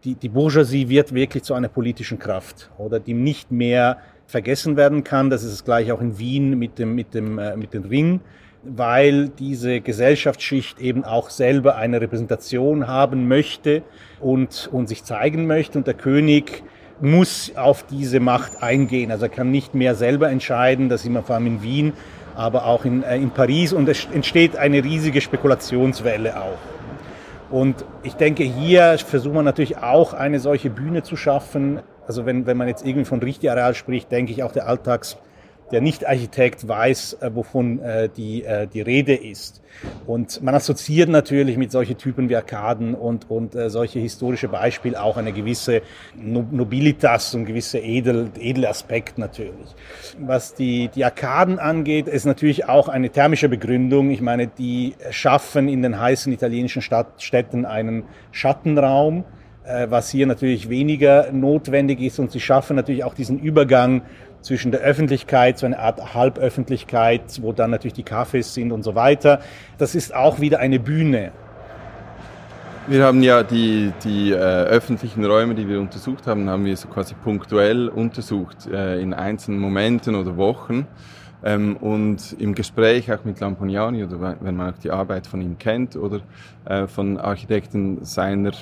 die, 0.04 0.14
die 0.14 0.28
Bourgeoisie 0.28 0.88
wird 0.88 1.14
wirklich 1.14 1.42
zu 1.42 1.54
einer 1.54 1.68
politischen 1.68 2.18
Kraft 2.18 2.70
oder 2.76 3.00
die 3.00 3.14
nicht 3.14 3.50
mehr 3.50 3.98
vergessen 4.26 4.76
werden 4.76 5.04
kann. 5.04 5.30
Das 5.30 5.42
ist 5.42 5.52
es 5.52 5.64
gleich 5.64 5.92
auch 5.92 6.00
in 6.00 6.18
Wien 6.18 6.58
mit 6.58 6.78
dem, 6.78 6.94
mit 6.94 7.14
dem, 7.14 7.38
äh, 7.38 7.56
mit 7.56 7.72
dem 7.72 7.84
Ring, 7.84 8.20
weil 8.62 9.28
diese 9.28 9.80
Gesellschaftsschicht 9.80 10.80
eben 10.80 11.04
auch 11.04 11.30
selber 11.30 11.76
eine 11.76 12.00
Repräsentation 12.00 12.86
haben 12.88 13.28
möchte 13.28 13.82
und, 14.20 14.68
und 14.72 14.88
sich 14.88 15.04
zeigen 15.04 15.46
möchte. 15.46 15.78
Und 15.78 15.86
der 15.86 15.94
König 15.94 16.62
muss 17.02 17.52
auf 17.56 17.85
diese 17.90 18.21
Macht 18.21 18.62
eingehen. 18.62 19.11
Also 19.11 19.25
er 19.26 19.28
kann 19.28 19.50
nicht 19.50 19.75
mehr 19.75 19.94
selber 19.94 20.30
entscheiden, 20.30 20.88
das 20.88 21.04
immer 21.04 21.23
vor 21.23 21.35
allem 21.35 21.47
in 21.47 21.62
Wien, 21.62 21.92
aber 22.35 22.64
auch 22.66 22.85
in, 22.85 23.02
äh, 23.02 23.16
in 23.16 23.30
Paris 23.30 23.73
und 23.73 23.88
es 23.88 24.06
entsteht 24.12 24.56
eine 24.56 24.82
riesige 24.82 25.21
Spekulationswelle 25.21 26.40
auch. 26.40 26.59
Und 27.50 27.85
ich 28.02 28.14
denke, 28.14 28.44
hier 28.44 28.97
versucht 28.99 29.35
man 29.35 29.44
natürlich 29.44 29.76
auch 29.78 30.14
eine 30.14 30.38
solche 30.40 30.71
Bühne 30.71 31.02
zu 31.02 31.16
schaffen. 31.16 31.80
Also 32.06 32.25
wenn, 32.25 32.47
wenn 32.47 32.56
man 32.56 32.68
jetzt 32.68 32.87
irgendwie 32.87 33.04
von 33.04 33.21
Richtiareal 33.21 33.75
spricht, 33.75 34.11
denke 34.11 34.32
ich 34.32 34.42
auch 34.42 34.52
der 34.52 34.68
Alltags 34.68 35.18
der 35.73 35.81
Nicht-Architekt 35.81 36.69
weiß, 36.69 37.14
äh, 37.21 37.35
wovon 37.35 37.81
äh, 37.81 38.09
die, 38.09 38.45
äh, 38.45 38.67
die 38.67 38.83
Rede 38.83 39.14
ist. 39.14 39.62
Und 40.07 40.43
man 40.43 40.55
assoziiert 40.55 41.09
natürlich 41.09 41.57
mit 41.57 41.73
solchen 41.73 41.97
Typen 41.97 42.29
wie 42.29 42.37
Arkaden 42.37 42.95
und, 42.95 43.31
und 43.31 43.55
äh, 43.55 43.71
solche 43.71 43.99
historische 43.99 44.49
Beispiele 44.49 45.02
auch 45.02 45.17
eine 45.17 45.33
gewisse 45.33 45.81
Nobilitas 46.14 47.35
und 47.35 47.47
gewisse 47.47 47.79
edel, 47.79 48.31
edle 48.38 48.69
Aspekt 48.69 49.19
natürlich. 49.19 49.75
Was 50.21 50.55
die, 50.55 50.88
die 50.95 51.05
Arkaden 51.05 51.59
angeht, 51.59 52.07
ist 52.07 52.26
natürlich 52.26 52.67
auch 52.67 52.88
eine 52.88 53.11
thermische 53.11 53.49
Begründung. 53.49 54.11
Ich 54.11 54.21
meine, 54.21 54.47
die 54.47 54.95
schaffen 55.11 55.69
in 55.69 55.83
den 55.83 55.99
heißen 55.99 56.33
italienischen 56.33 56.83
Stadt, 56.83 57.23
Städten 57.23 57.64
einen 57.64 58.05
Schattenraum, 58.31 59.25
äh, 59.64 59.87
was 59.88 60.11
hier 60.11 60.26
natürlich 60.26 60.69
weniger 60.69 61.33
notwendig 61.33 62.00
ist 62.00 62.19
und 62.19 62.31
sie 62.31 62.41
schaffen 62.41 62.76
natürlich 62.76 63.05
auch 63.05 63.14
diesen 63.14 63.38
Übergang 63.38 64.02
zwischen 64.42 64.70
der 64.72 64.80
Öffentlichkeit, 64.80 65.58
so 65.58 65.66
eine 65.66 65.78
Art 65.78 66.14
Halböffentlichkeit, 66.14 67.22
wo 67.40 67.52
dann 67.52 67.70
natürlich 67.70 67.94
die 67.94 68.04
Cafés 68.04 68.52
sind 68.52 68.72
und 68.72 68.82
so 68.82 68.94
weiter. 68.94 69.40
Das 69.78 69.94
ist 69.94 70.14
auch 70.14 70.40
wieder 70.40 70.58
eine 70.58 70.78
Bühne. 70.78 71.32
Wir 72.88 73.04
haben 73.04 73.22
ja 73.22 73.44
die, 73.44 73.92
die 74.02 74.32
äh, 74.32 74.34
öffentlichen 74.34 75.25
Räume, 75.25 75.54
die 75.54 75.68
wir 75.68 75.80
untersucht 75.80 76.26
haben, 76.26 76.50
haben 76.50 76.64
wir 76.64 76.76
so 76.76 76.88
quasi 76.88 77.14
punktuell 77.14 77.88
untersucht, 77.88 78.66
äh, 78.66 79.00
in 79.00 79.14
einzelnen 79.14 79.61
Momenten 79.61 80.16
oder 80.16 80.37
Wochen. 80.37 80.88
Ähm, 81.44 81.76
und 81.76 82.37
im 82.38 82.54
Gespräch 82.54 83.12
auch 83.12 83.25
mit 83.25 83.40
Lamponiani 83.40 84.04
oder 84.04 84.37
wenn 84.40 84.56
man 84.56 84.75
auch 84.75 84.78
die 84.78 84.90
Arbeit 84.90 85.26
von 85.26 85.40
ihm 85.40 85.58
kennt 85.58 85.96
oder 85.96 86.20
äh, 86.64 86.87
von 86.87 87.18
Architekten 87.18 88.04
seiner 88.04 88.52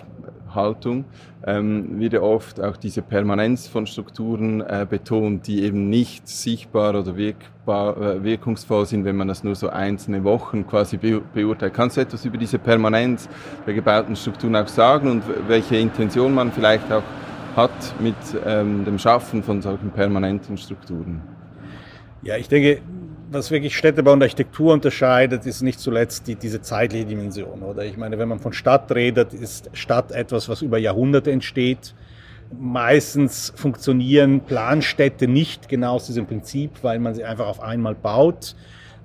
Haltung 0.55 1.05
ähm, 1.47 1.99
wird 1.99 2.13
ja 2.13 2.23
oft 2.23 2.61
auch 2.61 2.77
diese 2.77 3.03
Permanenz 3.03 3.67
von 3.67 3.87
Strukturen 3.87 4.61
äh, 4.61 4.87
betont, 4.89 5.47
die 5.47 5.63
eben 5.63 5.89
nicht 5.89 6.29
sichtbar 6.29 6.91
oder 6.91 7.17
wirkbar, 7.17 7.97
äh, 7.97 8.25
wirkungsvoll 8.25 8.87
sind, 8.87 9.05
wenn 9.05 9.17
man 9.17 9.29
das 9.29 9.45
nur 9.45 9.55
so 9.55 9.69
einzelne 9.69 10.25
Wochen 10.25 10.67
quasi 10.67 10.97
be 10.97 11.21
beurteilt. 11.33 11.75
Kannst 11.75 11.97
du 11.97 12.01
etwas 12.03 12.25
über 12.25 12.37
diese 12.39 12.59
Permanenz 12.59 13.29
der 13.67 13.75
gebauten 13.75 14.17
Strukturen 14.17 14.57
auch 14.57 14.69
sagen 14.69 15.11
und 15.11 15.23
welche 15.49 15.77
Intention 15.77 16.35
man 16.35 16.53
vielleicht 16.53 16.91
auch 16.93 17.03
hat 17.57 18.01
mit 18.01 18.15
ähm, 18.47 18.85
dem 18.85 18.99
Schaffen 18.99 19.43
von 19.43 19.61
solchen 19.63 19.91
permanenten 19.91 20.57
Strukturen? 20.57 21.21
Ja, 22.23 22.37
ich 22.37 22.49
denke, 22.49 22.83
was 23.31 23.51
wirklich 23.51 23.77
Städtebau 23.77 24.13
und 24.13 24.23
Architektur 24.23 24.73
unterscheidet, 24.73 25.47
ist 25.47 25.63
nicht 25.63 25.79
zuletzt 25.79 26.27
die, 26.27 26.35
diese 26.35 26.61
zeitliche 26.61 27.05
Dimension. 27.05 27.63
Oder 27.63 27.85
ich 27.85 27.97
meine, 27.97 28.19
wenn 28.19 28.29
man 28.29 28.41
von 28.41 28.53
Stadt 28.53 28.93
redet, 28.93 29.33
ist 29.33 29.71
Stadt 29.73 30.11
etwas, 30.11 30.49
was 30.49 30.63
über 30.63 30.79
Jahrhunderte 30.79 31.31
entsteht. 31.31 31.95
Meistens 32.59 33.53
funktionieren 33.55 34.41
Planstädte 34.41 35.29
nicht 35.29 35.69
genau 35.69 35.95
aus 35.95 36.07
diesem 36.07 36.27
Prinzip, 36.27 36.71
weil 36.83 36.99
man 36.99 37.15
sie 37.15 37.25
einfach 37.25 37.47
auf 37.47 37.61
einmal 37.61 37.95
baut 37.95 38.57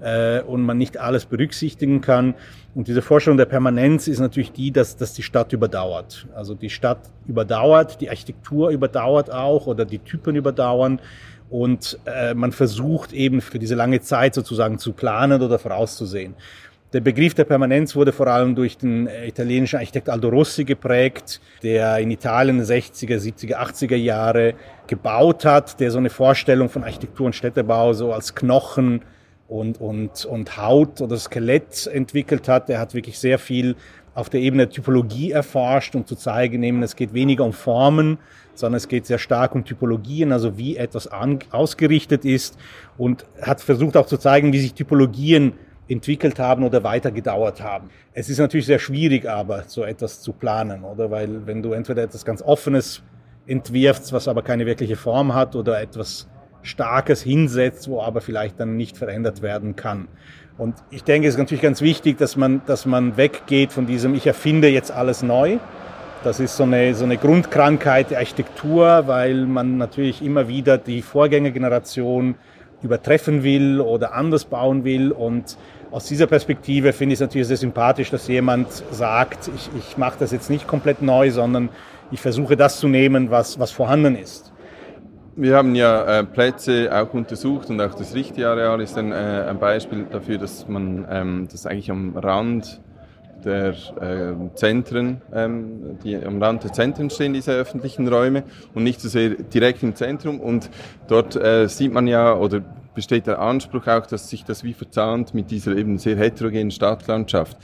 äh, 0.02 0.42
und 0.42 0.64
man 0.64 0.80
nicht 0.80 0.98
alles 0.98 1.26
berücksichtigen 1.26 2.02
kann. 2.02 2.34
Und 2.74 2.88
diese 2.88 3.04
Vorstellung 3.04 3.38
der 3.38 3.46
Permanenz 3.46 4.08
ist 4.08 4.20
natürlich 4.20 4.52
die, 4.52 4.72
dass, 4.72 4.98
dass 4.98 5.14
die 5.14 5.24
Stadt 5.24 5.54
überdauert. 5.54 6.26
Also 6.34 6.56
die 6.56 6.72
Stadt 6.72 7.00
überdauert, 7.28 8.02
die 8.02 8.10
Architektur 8.10 8.70
überdauert 8.70 9.32
auch 9.32 9.68
oder 9.68 9.86
die 9.86 10.00
Typen 10.00 10.36
überdauern 10.36 11.00
und 11.50 12.00
äh, 12.06 12.34
man 12.34 12.52
versucht 12.52 13.14
eben 13.14 13.42
für 13.42 13.60
diese 13.60 13.76
lange 13.76 14.02
Zeit 14.02 14.34
sozusagen 14.34 14.80
zu 14.80 14.94
planen 14.94 15.42
oder 15.42 15.60
vorauszusehen. 15.60 16.36
Der 16.94 17.02
Begriff 17.02 17.34
der 17.34 17.44
Permanenz 17.44 17.96
wurde 17.96 18.14
vor 18.14 18.28
allem 18.28 18.56
durch 18.56 18.78
den 18.78 19.08
äh, 19.08 19.28
italienischen 19.28 19.78
Architekt 19.78 20.08
Aldo 20.08 20.30
Rossi 20.30 20.64
geprägt, 20.64 21.42
der 21.62 21.98
in 21.98 22.10
Italien 22.10 22.62
60er, 22.62 23.18
70er, 23.18 23.56
80er 23.58 23.96
Jahre 23.96 24.54
gebaut 24.88 25.44
hat, 25.46 25.80
der 25.80 25.92
so 25.92 25.98
eine 25.98 26.10
Vorstellung 26.10 26.70
von 26.70 26.84
Architektur 26.84 27.26
und 27.26 27.36
Städtebau 27.36 27.94
so 27.94 28.14
als 28.14 28.34
Knochen 28.34 29.02
und, 29.48 29.82
und, 29.82 30.26
und 30.26 30.58
Haut 30.58 31.02
oder 31.02 31.18
Skelett 31.18 31.88
entwickelt 31.88 32.48
hat. 32.48 32.70
Er 32.70 32.80
hat 32.80 32.94
wirklich 32.94 33.20
sehr 33.20 33.40
viel 33.40 33.76
auf 34.14 34.30
der 34.30 34.40
Ebene 34.40 34.68
der 34.68 34.74
Typologie 34.74 35.32
erforscht, 35.32 35.96
um 35.96 36.06
zu 36.06 36.16
zeigen, 36.16 36.64
eben, 36.64 36.82
es 36.82 36.96
geht 36.96 37.14
weniger 37.14 37.44
um 37.44 37.52
Formen, 37.54 38.18
sondern 38.60 38.78
es 38.78 38.88
geht 38.88 39.06
sehr 39.06 39.20
stark 39.20 39.56
um 39.56 39.66
Typologien, 39.66 40.32
also 40.32 40.58
wie 40.58 40.78
etwas 40.78 41.08
an, 41.08 41.40
ausgerichtet 41.52 42.26
ist 42.26 42.58
und 42.98 43.26
hat 43.42 43.62
versucht 43.62 43.98
auch 43.98 44.08
zu 44.08 44.18
zeigen, 44.18 44.54
wie 44.54 44.60
sich 44.60 44.74
Typologien 44.74 45.54
entwickelt 45.88 46.40
haben 46.40 46.64
oder 46.64 46.84
weiter 46.84 47.12
gedauert 47.12 47.62
haben. 47.62 47.90
Es 48.14 48.30
ist 48.30 48.40
natürlich 48.40 48.66
sehr 48.66 48.80
schwierig, 48.80 49.30
aber 49.30 49.64
so 49.68 49.84
etwas 49.84 50.22
zu 50.22 50.34
planen, 50.34 50.84
oder? 50.84 51.12
Weil 51.12 51.46
wenn 51.46 51.62
du 51.62 51.74
entweder 51.74 52.04
etwas 52.04 52.26
ganz 52.26 52.42
Offenes 52.42 53.04
entwirfst, 53.48 54.12
was 54.12 54.28
aber 54.28 54.42
keine 54.42 54.66
wirkliche 54.66 54.96
Form 54.96 55.34
hat, 55.34 55.56
oder 55.56 55.80
etwas 55.80 56.28
Starkes 56.64 57.22
hinsetzt, 57.22 57.88
wo 57.88 58.02
aber 58.02 58.22
vielleicht 58.22 58.60
dann 58.60 58.76
nicht 58.76 58.98
verändert 58.98 59.42
werden 59.44 59.76
kann. 59.76 60.08
Und 60.58 60.76
ich 60.90 61.04
denke, 61.04 61.28
es 61.28 61.36
ist 61.36 61.40
natürlich 61.40 61.62
ganz 61.62 61.82
wichtig, 61.82 62.18
dass 62.18 62.36
man, 62.36 62.62
dass 62.66 62.86
man 62.86 63.18
weggeht 63.18 63.72
von 63.72 63.86
diesem, 63.86 64.16
ich 64.16 64.26
erfinde 64.26 64.70
jetzt 64.70 64.90
alles 64.90 65.22
neu, 65.22 65.58
das 66.26 66.40
ist 66.40 66.58
so 66.58 66.64
eine, 66.64 66.96
so 66.96 67.04
eine 67.04 67.18
Grundkrankheit 67.18 68.10
der 68.10 68.18
Architektur, 68.18 69.04
weil 69.06 69.46
man 69.46 69.78
natürlich 69.78 70.24
immer 70.24 70.48
wieder 70.48 70.80
die 70.80 71.04
Vorgängergeneration 71.04 72.34
übertreffen 72.82 73.44
will 73.44 73.80
oder 73.80 74.14
anders 74.14 74.46
bauen 74.46 74.84
will. 74.84 75.12
Und 75.12 75.56
aus 75.92 76.06
dieser 76.06 76.26
Perspektive 76.26 76.94
finde 76.94 77.14
ich 77.14 77.18
es 77.18 77.22
natürlich 77.22 77.48
sehr 77.48 77.58
sympathisch, 77.58 78.10
dass 78.10 78.28
jemand 78.28 78.68
sagt, 78.90 79.52
ich, 79.56 79.70
ich 79.78 79.98
mache 79.98 80.16
das 80.20 80.32
jetzt 80.32 80.50
nicht 80.50 80.68
komplett 80.68 81.04
neu, 81.04 81.30
sondern 81.30 81.70
ich 82.12 82.22
versuche 82.22 82.58
das 82.58 82.80
zu 82.80 82.88
nehmen, 82.88 83.30
was, 83.30 83.60
was 83.60 83.70
vorhanden 83.70 84.16
ist. 84.16 84.52
Wir 85.36 85.56
haben 85.56 85.76
ja 85.76 86.20
äh, 86.20 86.24
Plätze 86.24 86.90
auch 86.92 87.14
untersucht 87.14 87.70
und 87.70 87.80
auch 87.82 87.94
das 87.94 88.16
Richtiareal 88.16 88.82
ist 88.82 88.98
ein, 88.98 89.12
äh, 89.12 89.46
ein 89.48 89.60
Beispiel 89.60 90.06
dafür, 90.10 90.40
dass 90.40 90.68
man 90.68 91.06
ähm, 91.10 91.48
das 91.52 91.68
eigentlich 91.68 91.92
am 91.92 92.18
Rand 92.18 92.82
der 93.46 93.70
äh, 94.02 94.56
Zentren, 94.56 95.22
ähm, 95.34 96.00
die 96.04 96.16
am 96.16 96.42
Rand 96.42 96.64
der 96.64 96.74
Zentren 96.74 97.10
stehen, 97.10 97.34
diese 97.34 97.52
öffentlichen 97.52 98.08
Räume 98.08 98.44
und 98.74 98.84
nicht 98.84 99.00
so 99.00 99.08
sehr 99.08 99.30
direkt 99.30 99.84
im 99.84 99.96
Zentrum. 99.96 100.40
Und 100.40 100.70
dort 101.08 101.36
äh, 101.36 101.68
sieht 101.68 101.94
man 101.94 102.08
ja 102.08 102.36
oder 102.36 102.62
besteht 102.96 103.28
der 103.28 103.40
Anspruch 103.40 103.88
auch, 103.88 104.06
dass 104.06 104.30
sich 104.30 104.44
das 104.44 104.64
wie 104.64 104.74
verzahnt 104.74 105.34
mit 105.34 105.52
dieser 105.52 105.76
eben 105.76 105.98
sehr 105.98 106.16
heterogenen 106.16 106.72
Stadtlandschaft. 106.72 107.58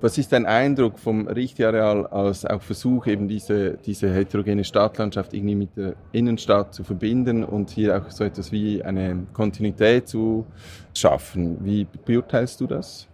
Was 0.00 0.16
ist 0.16 0.32
dein 0.32 0.46
Eindruck 0.46 1.00
vom 1.00 1.26
Richtiareal 1.26 2.06
als 2.06 2.44
auch 2.44 2.62
Versuch, 2.62 3.08
eben 3.08 3.26
diese, 3.26 3.78
diese 3.78 4.08
heterogene 4.08 4.62
Stadtlandschaft 4.62 5.34
irgendwie 5.34 5.56
mit 5.56 5.76
der 5.76 5.94
Innenstadt 6.12 6.72
zu 6.72 6.84
verbinden 6.84 7.42
und 7.42 7.70
hier 7.70 7.96
auch 7.98 8.08
so 8.10 8.22
etwas 8.22 8.52
wie 8.52 8.80
eine 8.80 9.26
Kontinuität 9.32 10.06
zu 10.06 10.46
schaffen? 10.94 11.64
Wie 11.64 11.84
beurteilst 12.04 12.60
du 12.60 12.68
das? 12.68 13.08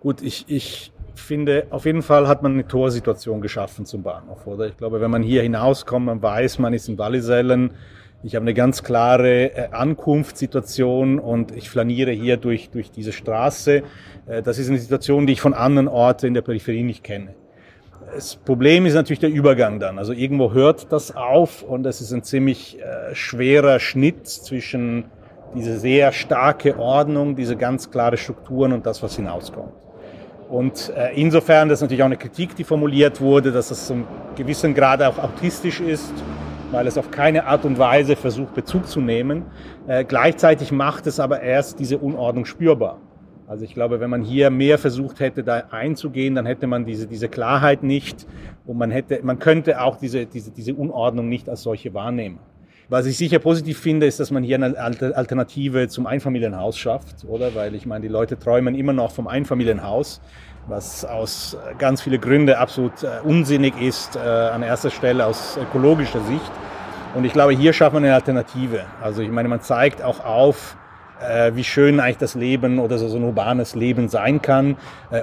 Gut, 0.00 0.20
ich, 0.20 0.44
ich 0.48 0.91
finde, 1.14 1.66
auf 1.70 1.84
jeden 1.84 2.02
Fall 2.02 2.28
hat 2.28 2.42
man 2.42 2.52
eine 2.52 2.66
Torsituation 2.66 3.40
geschaffen 3.40 3.86
zum 3.86 4.02
Bahnhof, 4.02 4.46
oder? 4.46 4.66
Ich 4.66 4.76
glaube, 4.76 5.00
wenn 5.00 5.10
man 5.10 5.22
hier 5.22 5.42
hinauskommt, 5.42 6.06
man 6.06 6.22
weiß, 6.22 6.58
man 6.58 6.74
ist 6.74 6.88
in 6.88 6.98
Wallisellen, 6.98 7.72
ich 8.24 8.36
habe 8.36 8.44
eine 8.44 8.54
ganz 8.54 8.84
klare 8.84 9.56
äh, 9.56 9.68
Ankunftssituation 9.72 11.18
und 11.18 11.56
ich 11.56 11.68
flaniere 11.68 12.12
hier 12.12 12.36
durch, 12.36 12.70
durch 12.70 12.92
diese 12.92 13.12
Straße. 13.12 13.82
Äh, 14.26 14.42
das 14.42 14.58
ist 14.58 14.68
eine 14.68 14.78
Situation, 14.78 15.26
die 15.26 15.32
ich 15.32 15.40
von 15.40 15.54
anderen 15.54 15.88
Orten 15.88 16.26
in 16.26 16.34
der 16.34 16.42
Peripherie 16.42 16.84
nicht 16.84 17.02
kenne. 17.02 17.34
Das 18.14 18.36
Problem 18.36 18.86
ist 18.86 18.94
natürlich 18.94 19.20
der 19.20 19.30
Übergang 19.30 19.80
dann. 19.80 19.98
Also 19.98 20.12
irgendwo 20.12 20.52
hört 20.52 20.92
das 20.92 21.16
auf 21.16 21.62
und 21.62 21.84
es 21.86 22.00
ist 22.00 22.12
ein 22.12 22.22
ziemlich 22.22 22.78
äh, 22.78 23.14
schwerer 23.14 23.80
Schnitt 23.80 24.28
zwischen 24.28 25.06
diese 25.54 25.78
sehr 25.78 26.12
starke 26.12 26.78
Ordnung, 26.78 27.36
diese 27.36 27.56
ganz 27.56 27.90
klare 27.90 28.16
Strukturen 28.16 28.72
und 28.72 28.86
das, 28.86 29.02
was 29.02 29.16
hinauskommt. 29.16 29.72
Und 30.52 30.92
äh, 30.94 31.14
insofern, 31.14 31.70
das 31.70 31.78
ist 31.78 31.80
natürlich 31.80 32.02
auch 32.02 32.06
eine 32.06 32.18
Kritik, 32.18 32.54
die 32.54 32.64
formuliert 32.64 33.22
wurde, 33.22 33.52
dass 33.52 33.70
es 33.70 33.86
zum 33.86 34.04
gewissen 34.36 34.74
Grad 34.74 35.02
auch 35.02 35.16
autistisch 35.16 35.80
ist, 35.80 36.12
weil 36.70 36.86
es 36.86 36.98
auf 36.98 37.10
keine 37.10 37.46
Art 37.46 37.64
und 37.64 37.78
Weise 37.78 38.16
versucht, 38.16 38.52
Bezug 38.54 38.86
zu 38.86 39.00
nehmen. 39.00 39.46
Äh, 39.86 40.04
gleichzeitig 40.04 40.70
macht 40.70 41.06
es 41.06 41.20
aber 41.20 41.40
erst 41.40 41.78
diese 41.78 41.96
Unordnung 41.96 42.44
spürbar. 42.44 42.98
Also 43.46 43.64
ich 43.64 43.72
glaube, 43.72 43.98
wenn 44.00 44.10
man 44.10 44.20
hier 44.20 44.50
mehr 44.50 44.76
versucht 44.76 45.20
hätte, 45.20 45.42
da 45.42 45.62
einzugehen, 45.70 46.34
dann 46.34 46.44
hätte 46.44 46.66
man 46.66 46.84
diese, 46.84 47.06
diese 47.06 47.30
Klarheit 47.30 47.82
nicht 47.82 48.26
und 48.66 48.76
man 48.76 48.90
hätte, 48.90 49.20
man 49.22 49.38
könnte 49.38 49.80
auch 49.80 49.96
diese, 49.96 50.26
diese, 50.26 50.50
diese 50.50 50.74
Unordnung 50.74 51.30
nicht 51.30 51.48
als 51.48 51.62
solche 51.62 51.94
wahrnehmen. 51.94 52.38
Was 52.88 53.06
ich 53.06 53.16
sicher 53.16 53.38
positiv 53.38 53.78
finde, 53.78 54.06
ist, 54.06 54.18
dass 54.20 54.30
man 54.30 54.42
hier 54.42 54.56
eine 54.56 54.76
Alternative 54.76 55.88
zum 55.88 56.06
Einfamilienhaus 56.06 56.76
schafft, 56.76 57.24
oder? 57.24 57.54
Weil 57.54 57.74
ich 57.74 57.86
meine, 57.86 58.02
die 58.02 58.08
Leute 58.08 58.38
träumen 58.38 58.74
immer 58.74 58.92
noch 58.92 59.12
vom 59.12 59.28
Einfamilienhaus, 59.28 60.20
was 60.66 61.04
aus 61.04 61.56
ganz 61.78 62.02
vielen 62.02 62.20
Gründen 62.20 62.54
absolut 62.54 63.02
äh, 63.02 63.20
unsinnig 63.24 63.80
ist, 63.80 64.16
äh, 64.16 64.18
an 64.18 64.62
erster 64.62 64.90
Stelle 64.90 65.26
aus 65.26 65.56
ökologischer 65.56 66.20
Sicht. 66.22 66.52
Und 67.14 67.24
ich 67.24 67.32
glaube, 67.32 67.52
hier 67.52 67.72
schafft 67.72 67.94
man 67.94 68.04
eine 68.04 68.14
Alternative. 68.14 68.84
Also 69.00 69.22
ich 69.22 69.30
meine, 69.30 69.48
man 69.48 69.60
zeigt 69.60 70.02
auch 70.02 70.24
auf, 70.24 70.76
äh, 71.20 71.52
wie 71.54 71.64
schön 71.64 72.00
eigentlich 72.00 72.18
das 72.18 72.34
Leben 72.34 72.80
oder 72.80 72.98
so, 72.98 73.14
ein 73.16 73.22
urbanes 73.22 73.74
Leben 73.74 74.08
sein 74.08 74.42
kann. 74.42 74.76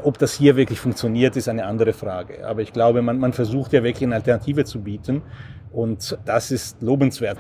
Ob 0.04 0.18
das 0.18 0.34
hier 0.34 0.56
wirklich 0.56 0.80
funktioniert, 0.80 1.36
ist 1.36 1.50
eine 1.50 1.66
andere 1.66 1.94
Frage. 1.94 2.48
Aber 2.48 2.62
ich 2.62 2.74
glaube, 2.74 3.01
man, 3.01 3.20
man 3.20 3.34
versucht 3.34 3.74
ja 3.74 3.84
wirklich 3.84 4.04
eine 4.04 4.16
Alternative 4.16 4.66
zu 4.66 4.82
bieten 4.82 5.24
und 5.71 6.17
das 6.25 6.51
ist 6.51 6.81
lobenswert. 6.81 7.38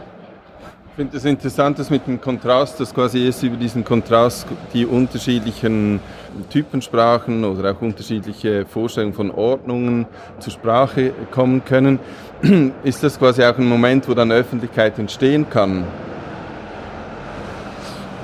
Ich 0.89 0.95
finde 0.95 1.15
es 1.15 1.23
interessant, 1.23 1.79
dass 1.79 1.89
mit 1.89 2.05
dem 2.07 2.19
Kontrast, 2.19 2.79
dass 2.79 2.93
quasi 2.93 3.25
erst 3.25 3.41
über 3.43 3.55
diesen 3.55 3.85
Kontrast 3.85 4.45
die 4.73 4.85
unterschiedlichen 4.85 6.01
Typensprachen 6.49 7.45
oder 7.45 7.71
auch 7.71 7.81
unterschiedliche 7.81 8.65
Vorstellungen 8.65 9.13
von 9.13 9.31
Ordnungen 9.31 10.07
zur 10.39 10.51
Sprache 10.51 11.13
kommen 11.31 11.63
können. 11.63 11.99
Ist 12.83 13.01
das 13.01 13.17
quasi 13.17 13.43
auch 13.45 13.57
ein 13.57 13.69
Moment, 13.69 14.09
wo 14.09 14.13
dann 14.13 14.29
Öffentlichkeit 14.31 14.99
entstehen 14.99 15.49
kann? 15.49 15.85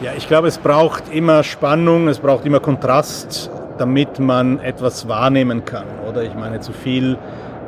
Ja, 0.02 0.12
ich 0.18 0.28
glaube, 0.28 0.50
es 0.50 0.58
braucht 0.58 1.14
immer 1.14 1.44
Spannung, 1.44 2.10
es 2.10 2.20
braucht 2.20 2.46
immer 2.46 2.60
Kontrast, 2.60 3.50
damit 3.78 4.20
man 4.20 4.60
etwas 4.60 5.08
wahrnehmen 5.08 5.64
kann. 5.64 5.86
Oder 6.10 6.24
ich 6.24 6.34
meine, 6.34 6.60
zu 6.60 6.74
viel 6.74 7.18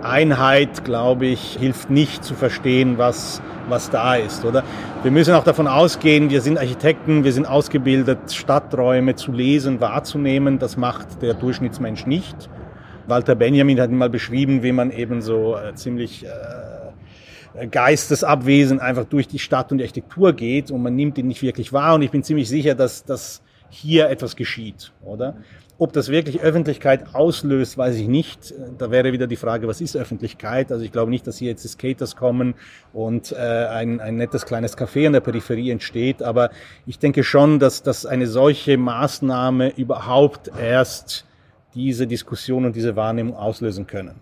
Einheit, 0.04 0.84
glaube 0.86 1.27
ich, 1.27 1.58
hilft 1.60 1.89
nicht 1.89 2.24
zu 2.24 2.34
verstehen, 2.34 2.98
was, 2.98 3.42
was 3.70 3.89
da 3.89 4.16
ist, 4.16 4.46
oder? 4.46 4.63
Wir 5.04 5.12
müssen 5.12 5.34
auch 5.34 5.44
davon 5.44 5.68
ausgehen, 5.68 6.30
wir 6.30 6.42
sind 6.42 6.58
Architekten, 6.58 7.24
wir 7.24 7.32
sind 7.34 7.46
ausgebildet, 7.46 8.34
Stadträume 8.34 9.16
zu 9.16 9.32
lesen, 9.32 9.80
wahrzunehmen. 9.80 10.60
Das 10.60 10.75
macht 10.75 11.22
der 11.22 11.34
Durchschnittsmensch 11.34 12.06
nicht. 12.06 12.50
Walter 13.08 13.36
Benjamin 13.36 13.80
hat 13.80 13.92
mal 13.92 14.10
beschrieben, 14.10 14.63
wie 14.63 14.72
man 14.72 14.92
eben 14.92 15.22
so 15.22 15.56
äh, 15.56 15.74
ziemlich 15.75 16.25
äh, 16.25 17.68
geistesabwesend 17.68 18.82
einfach 18.82 19.06
durch 19.06 19.27
die 19.27 19.39
Stadt 19.39 19.72
und 19.72 19.77
die 19.77 19.84
Architektur 19.84 20.34
geht 20.34 20.72
und 20.72 20.82
man 20.84 20.96
nimmt 20.96 21.18
ihn 21.18 21.27
nicht 21.27 21.42
wirklich 21.42 21.74
wahr. 21.74 21.96
Und 21.96 22.01
ich 22.01 22.12
bin 22.12 22.24
ziemlich 22.24 22.50
sicher, 22.50 22.75
dass, 22.75 23.04
dass 23.04 23.42
hier 23.70 24.10
etwas 24.10 24.36
geschieht, 24.36 24.92
oder? 25.04 25.36
Ob 25.80 25.94
das 25.94 26.10
wirklich 26.10 26.42
Öffentlichkeit 26.42 27.14
auslöst, 27.14 27.78
weiß 27.78 27.98
ich 27.98 28.08
nicht. 28.08 28.52
Da 28.80 28.90
wäre 28.90 29.14
wieder 29.14 29.28
die 29.28 29.36
Frage, 29.36 29.68
was 29.68 29.80
ist 29.80 29.96
Öffentlichkeit? 29.96 30.72
Also 30.72 30.84
ich 30.84 30.92
glaube 30.92 31.12
nicht, 31.12 31.28
dass 31.28 31.38
hier 31.38 31.50
jetzt 31.50 31.64
die 31.64 31.68
Skaters 31.68 32.16
kommen 32.16 32.56
und 32.94 33.32
äh, 33.32 33.36
ein, 33.36 34.00
ein 34.00 34.16
nettes 34.16 34.48
kleines 34.48 34.76
Café 34.76 35.06
in 35.06 35.14
der 35.14 35.20
Peripherie 35.20 35.70
entsteht. 35.70 36.24
Aber 36.24 36.50
ich 36.88 36.98
denke 36.98 37.24
schon, 37.24 37.60
dass, 37.60 37.84
dass 37.84 38.08
eine 38.08 38.26
solche 38.26 38.76
Maßnahme 38.78 39.70
überhaupt 39.78 40.50
erst 40.60 41.26
diese 41.76 42.08
Diskussion 42.08 42.66
und 42.66 42.76
diese 42.76 42.96
Wahrnehmung 42.96 43.36
auslösen 43.36 43.86
können. 43.86 44.16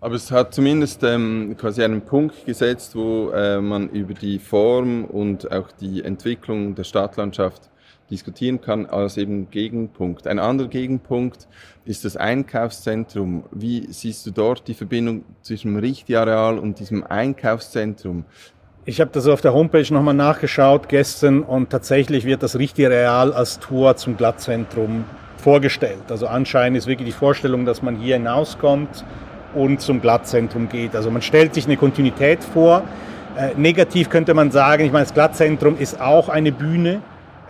Aber 0.00 0.14
es 0.14 0.30
hat 0.30 0.54
zumindest 0.54 1.02
ähm, 1.02 1.56
quasi 1.58 1.82
einen 1.82 2.02
Punkt 2.02 2.44
gesetzt, 2.46 2.94
wo 2.94 3.30
äh, 3.30 3.60
man 3.60 3.88
über 3.88 4.14
die 4.14 4.38
Form 4.38 5.04
und 5.06 5.50
auch 5.50 5.72
die 5.72 6.04
Entwicklung 6.04 6.74
der 6.74 6.84
Stadtlandschaft 6.84 7.70
diskutieren 8.10 8.60
kann 8.60 8.86
als 8.86 9.16
eben 9.16 9.50
Gegenpunkt. 9.50 10.26
Ein 10.26 10.38
anderer 10.38 10.68
Gegenpunkt 10.68 11.48
ist 11.84 12.04
das 12.04 12.16
Einkaufszentrum. 12.16 13.44
Wie 13.50 13.86
siehst 13.90 14.26
du 14.26 14.30
dort 14.30 14.68
die 14.68 14.74
Verbindung 14.74 15.24
zwischen 15.42 15.74
dem 15.74 15.80
Richtiareal 15.80 16.58
und 16.58 16.80
diesem 16.80 17.04
Einkaufszentrum? 17.04 18.24
Ich 18.86 19.00
habe 19.00 19.10
das 19.12 19.26
auf 19.26 19.40
der 19.40 19.54
Homepage 19.54 19.92
nochmal 19.94 20.14
nachgeschaut 20.14 20.90
gestern 20.90 21.42
und 21.42 21.70
tatsächlich 21.70 22.26
wird 22.26 22.42
das 22.42 22.58
Richtiareal 22.58 23.32
als 23.32 23.58
Tor 23.58 23.96
zum 23.96 24.16
Glattzentrum 24.18 25.04
vorgestellt. 25.38 26.10
Also 26.10 26.26
anscheinend 26.26 26.76
ist 26.76 26.86
wirklich 26.86 27.06
die 27.06 27.12
Vorstellung, 27.12 27.64
dass 27.64 27.82
man 27.82 27.96
hier 27.96 28.16
hinauskommt 28.16 29.04
und 29.54 29.80
zum 29.80 30.00
Glattzentrum 30.02 30.68
geht. 30.68 30.94
Also 30.94 31.10
man 31.10 31.22
stellt 31.22 31.54
sich 31.54 31.64
eine 31.64 31.76
Kontinuität 31.76 32.44
vor. 32.44 32.82
Äh, 33.36 33.50
negativ 33.56 34.10
könnte 34.10 34.34
man 34.34 34.50
sagen, 34.50 34.84
ich 34.84 34.92
meine, 34.92 35.04
das 35.04 35.14
Glattzentrum 35.14 35.78
ist 35.78 36.00
auch 36.00 36.28
eine 36.28 36.52
Bühne. 36.52 37.00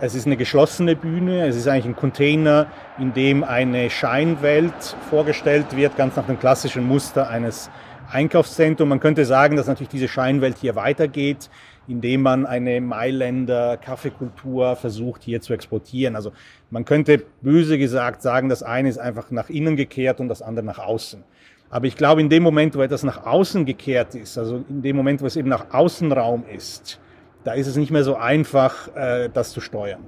Es 0.01 0.13
ist 0.13 0.25
eine 0.25 0.35
geschlossene 0.35 0.93
Bühne. 0.97 1.47
Es 1.47 1.55
ist 1.55 1.69
eigentlich 1.69 1.85
ein 1.85 1.95
Container, 1.95 2.67
in 2.99 3.13
dem 3.13 3.45
eine 3.45 3.89
Scheinwelt 3.89 4.73
vorgestellt 5.09 5.73
wird, 5.77 5.95
ganz 5.95 6.17
nach 6.17 6.25
dem 6.25 6.37
klassischen 6.37 6.85
Muster 6.85 7.29
eines 7.29 7.69
Einkaufszentrums. 8.11 8.89
Man 8.89 8.99
könnte 8.99 9.23
sagen, 9.23 9.55
dass 9.55 9.67
natürlich 9.67 9.89
diese 9.89 10.09
Scheinwelt 10.09 10.57
hier 10.57 10.75
weitergeht, 10.75 11.49
indem 11.87 12.23
man 12.23 12.45
eine 12.45 12.81
Mailänder 12.81 13.77
Kaffeekultur 13.77 14.75
versucht 14.75 15.23
hier 15.23 15.39
zu 15.39 15.53
exportieren. 15.53 16.17
Also 16.17 16.33
man 16.71 16.83
könnte 16.83 17.23
böse 17.41 17.77
gesagt 17.77 18.21
sagen, 18.21 18.49
das 18.49 18.63
eine 18.63 18.89
ist 18.89 18.97
einfach 18.97 19.31
nach 19.31 19.49
innen 19.49 19.77
gekehrt 19.77 20.19
und 20.19 20.27
das 20.27 20.41
andere 20.41 20.65
nach 20.65 20.79
außen. 20.79 21.23
Aber 21.69 21.85
ich 21.87 21.95
glaube, 21.95 22.19
in 22.19 22.27
dem 22.27 22.43
Moment, 22.43 22.75
wo 22.75 22.81
etwas 22.81 23.03
nach 23.03 23.25
außen 23.25 23.65
gekehrt 23.65 24.13
ist, 24.13 24.37
also 24.37 24.65
in 24.67 24.81
dem 24.81 24.97
Moment, 24.97 25.21
wo 25.21 25.25
es 25.25 25.37
eben 25.37 25.49
nach 25.49 25.73
Außenraum 25.73 26.43
ist, 26.53 26.99
da 27.45 27.53
ist 27.53 27.67
es 27.67 27.77
nicht 27.77 27.91
mehr 27.91 28.03
so 28.03 28.15
einfach, 28.15 28.93
äh, 28.95 29.29
das 29.31 29.51
zu 29.51 29.61
steuern. 29.61 30.03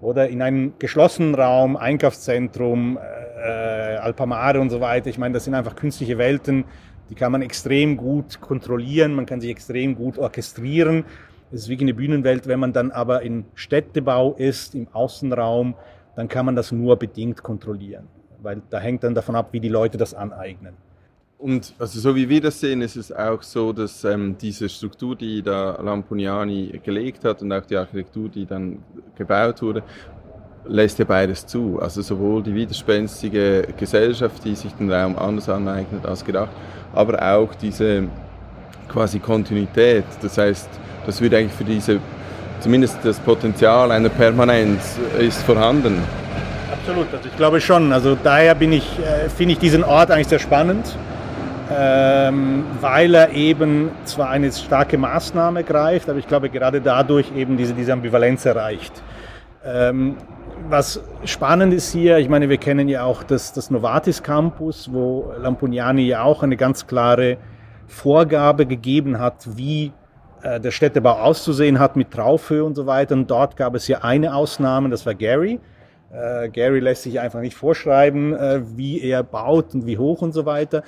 Oder 0.00 0.28
in 0.28 0.42
einem 0.42 0.74
geschlossenen 0.78 1.34
Raum, 1.34 1.76
Einkaufszentrum, 1.76 2.98
äh, 2.98 3.96
Alpamare 3.96 4.60
und 4.60 4.70
so 4.70 4.80
weiter. 4.80 5.08
Ich 5.08 5.18
meine, 5.18 5.34
das 5.34 5.44
sind 5.44 5.54
einfach 5.54 5.74
künstliche 5.74 6.18
Welten, 6.18 6.64
die 7.08 7.14
kann 7.14 7.32
man 7.32 7.42
extrem 7.42 7.96
gut 7.96 8.40
kontrollieren, 8.40 9.14
man 9.14 9.26
kann 9.26 9.40
sich 9.40 9.50
extrem 9.50 9.94
gut 9.94 10.18
orchestrieren. 10.18 11.04
Es 11.50 11.62
ist 11.62 11.68
wie 11.68 11.80
eine 11.80 11.94
Bühnenwelt. 11.94 12.46
Wenn 12.46 12.60
man 12.60 12.72
dann 12.72 12.90
aber 12.90 13.22
in 13.22 13.44
Städtebau 13.54 14.34
ist, 14.34 14.74
im 14.74 14.88
Außenraum, 14.92 15.74
dann 16.14 16.28
kann 16.28 16.46
man 16.46 16.56
das 16.56 16.72
nur 16.72 16.96
bedingt 16.98 17.42
kontrollieren. 17.42 18.08
Weil 18.42 18.62
da 18.70 18.80
hängt 18.80 19.04
dann 19.04 19.14
davon 19.14 19.34
ab, 19.34 19.48
wie 19.52 19.60
die 19.60 19.68
Leute 19.68 19.98
das 19.98 20.14
aneignen. 20.14 20.74
Und 21.42 21.74
also 21.76 21.98
so 21.98 22.14
wie 22.14 22.28
wir 22.28 22.40
das 22.40 22.60
sehen, 22.60 22.82
ist 22.82 22.94
es 22.94 23.10
auch 23.10 23.42
so, 23.42 23.72
dass 23.72 24.04
ähm, 24.04 24.36
diese 24.40 24.68
Struktur, 24.68 25.16
die 25.16 25.42
da 25.42 25.76
Lamponiani 25.82 26.80
gelegt 26.84 27.24
hat 27.24 27.42
und 27.42 27.52
auch 27.52 27.66
die 27.66 27.76
Architektur, 27.76 28.28
die 28.28 28.46
dann 28.46 28.78
gebaut 29.18 29.60
wurde, 29.60 29.82
lässt 30.68 31.00
ja 31.00 31.04
beides 31.04 31.44
zu. 31.44 31.80
Also 31.82 32.00
sowohl 32.00 32.44
die 32.44 32.54
widerspenstige 32.54 33.66
Gesellschaft, 33.76 34.44
die 34.44 34.54
sich 34.54 34.72
den 34.74 34.88
Raum 34.92 35.18
anders 35.18 35.48
aneignet 35.48 36.06
als 36.06 36.24
gedacht, 36.24 36.52
aber 36.94 37.20
auch 37.20 37.52
diese 37.56 38.04
quasi 38.88 39.18
Kontinuität. 39.18 40.04
Das 40.22 40.38
heißt, 40.38 40.68
das 41.06 41.20
wird 41.20 41.34
eigentlich 41.34 41.54
für 41.54 41.64
diese, 41.64 41.98
zumindest 42.60 42.98
das 43.02 43.18
Potenzial 43.18 43.90
einer 43.90 44.10
Permanenz 44.10 44.96
ist 45.18 45.42
vorhanden. 45.42 46.04
Absolut, 46.70 47.12
also 47.12 47.28
ich 47.28 47.36
glaube 47.36 47.60
schon. 47.60 47.92
Also 47.92 48.16
daher 48.22 48.54
bin 48.54 48.72
ich, 48.72 48.86
äh, 49.00 49.28
finde 49.28 49.54
ich 49.54 49.58
diesen 49.58 49.82
Ort 49.82 50.12
eigentlich 50.12 50.28
sehr 50.28 50.38
spannend 50.38 50.86
weil 52.80 53.14
er 53.14 53.30
eben 53.32 53.90
zwar 54.04 54.30
eine 54.30 54.52
starke 54.52 54.98
Maßnahme 54.98 55.64
greift, 55.64 56.08
aber 56.08 56.18
ich 56.18 56.28
glaube 56.28 56.50
gerade 56.50 56.80
dadurch 56.80 57.34
eben 57.36 57.56
diese, 57.56 57.74
diese 57.74 57.92
Ambivalenz 57.92 58.44
erreicht. 58.44 59.02
Ähm, 59.64 60.16
was 60.68 61.02
spannend 61.24 61.74
ist 61.74 61.92
hier, 61.92 62.18
ich 62.18 62.28
meine, 62.28 62.48
wir 62.48 62.58
kennen 62.58 62.88
ja 62.88 63.04
auch 63.04 63.22
das, 63.22 63.52
das 63.52 63.70
Novartis 63.70 64.22
Campus, 64.22 64.92
wo 64.92 65.32
Lampugnani 65.38 66.02
ja 66.02 66.22
auch 66.22 66.42
eine 66.42 66.56
ganz 66.56 66.86
klare 66.86 67.36
Vorgabe 67.86 68.66
gegeben 68.66 69.18
hat, 69.18 69.56
wie 69.56 69.92
äh, 70.42 70.60
der 70.60 70.70
Städtebau 70.70 71.12
auszusehen 71.12 71.78
hat 71.78 71.96
mit 71.96 72.10
Traufhöhe 72.10 72.64
und 72.64 72.74
so 72.74 72.86
weiter. 72.86 73.14
Und 73.14 73.30
dort 73.30 73.56
gab 73.56 73.74
es 73.74 73.88
ja 73.88 73.98
eine 74.02 74.34
Ausnahme, 74.34 74.88
das 74.88 75.04
war 75.06 75.14
Gary. 75.14 75.60
Äh, 76.12 76.48
Gary 76.50 76.80
lässt 76.80 77.02
sich 77.02 77.20
einfach 77.20 77.40
nicht 77.40 77.56
vorschreiben, 77.56 78.34
äh, 78.34 78.60
wie 78.76 79.00
er 79.00 79.22
baut 79.22 79.74
und 79.74 79.86
wie 79.86 79.98
hoch 79.98 80.22
und 80.22 80.32
so 80.32 80.46
weiter. 80.46 80.82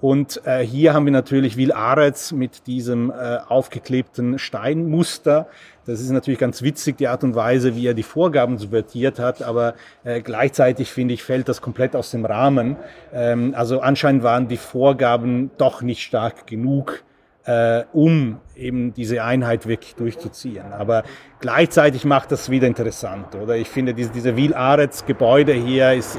Und 0.00 0.40
äh, 0.46 0.60
hier 0.60 0.94
haben 0.94 1.04
wir 1.04 1.12
natürlich 1.12 1.56
Will 1.56 1.72
Aretz 1.72 2.32
mit 2.32 2.66
diesem 2.66 3.10
äh, 3.10 3.38
aufgeklebten 3.46 4.38
Steinmuster. 4.38 5.46
Das 5.84 6.00
ist 6.00 6.10
natürlich 6.10 6.40
ganz 6.40 6.62
witzig, 6.62 6.96
die 6.96 7.08
Art 7.08 7.22
und 7.22 7.34
Weise, 7.34 7.76
wie 7.76 7.86
er 7.86 7.94
die 7.94 8.02
Vorgaben 8.02 8.58
subvertiert 8.58 9.18
hat, 9.18 9.42
aber 9.42 9.74
äh, 10.04 10.20
gleichzeitig 10.20 10.90
finde 10.90 11.14
ich, 11.14 11.22
fällt 11.22 11.48
das 11.48 11.60
komplett 11.60 11.96
aus 11.96 12.10
dem 12.12 12.24
Rahmen. 12.24 12.76
Ähm, 13.12 13.54
also 13.56 13.80
anscheinend 13.80 14.22
waren 14.22 14.48
die 14.48 14.56
Vorgaben 14.56 15.50
doch 15.58 15.82
nicht 15.82 16.02
stark 16.02 16.46
genug, 16.46 17.02
äh, 17.44 17.82
um 17.92 18.38
eben 18.56 18.94
diese 18.94 19.22
Einheit 19.22 19.66
wirklich 19.66 19.96
durchzuziehen. 19.96 20.72
Aber 20.72 21.02
gleichzeitig 21.40 22.04
macht 22.04 22.32
das 22.32 22.50
wieder 22.50 22.66
interessant, 22.66 23.34
oder? 23.34 23.56
Ich 23.56 23.68
finde, 23.68 23.92
diese, 23.92 24.10
diese 24.10 24.36
Will 24.36 24.54
Aretz 24.54 25.04
Gebäude 25.04 25.52
hier 25.52 25.92
ist, 25.92 26.18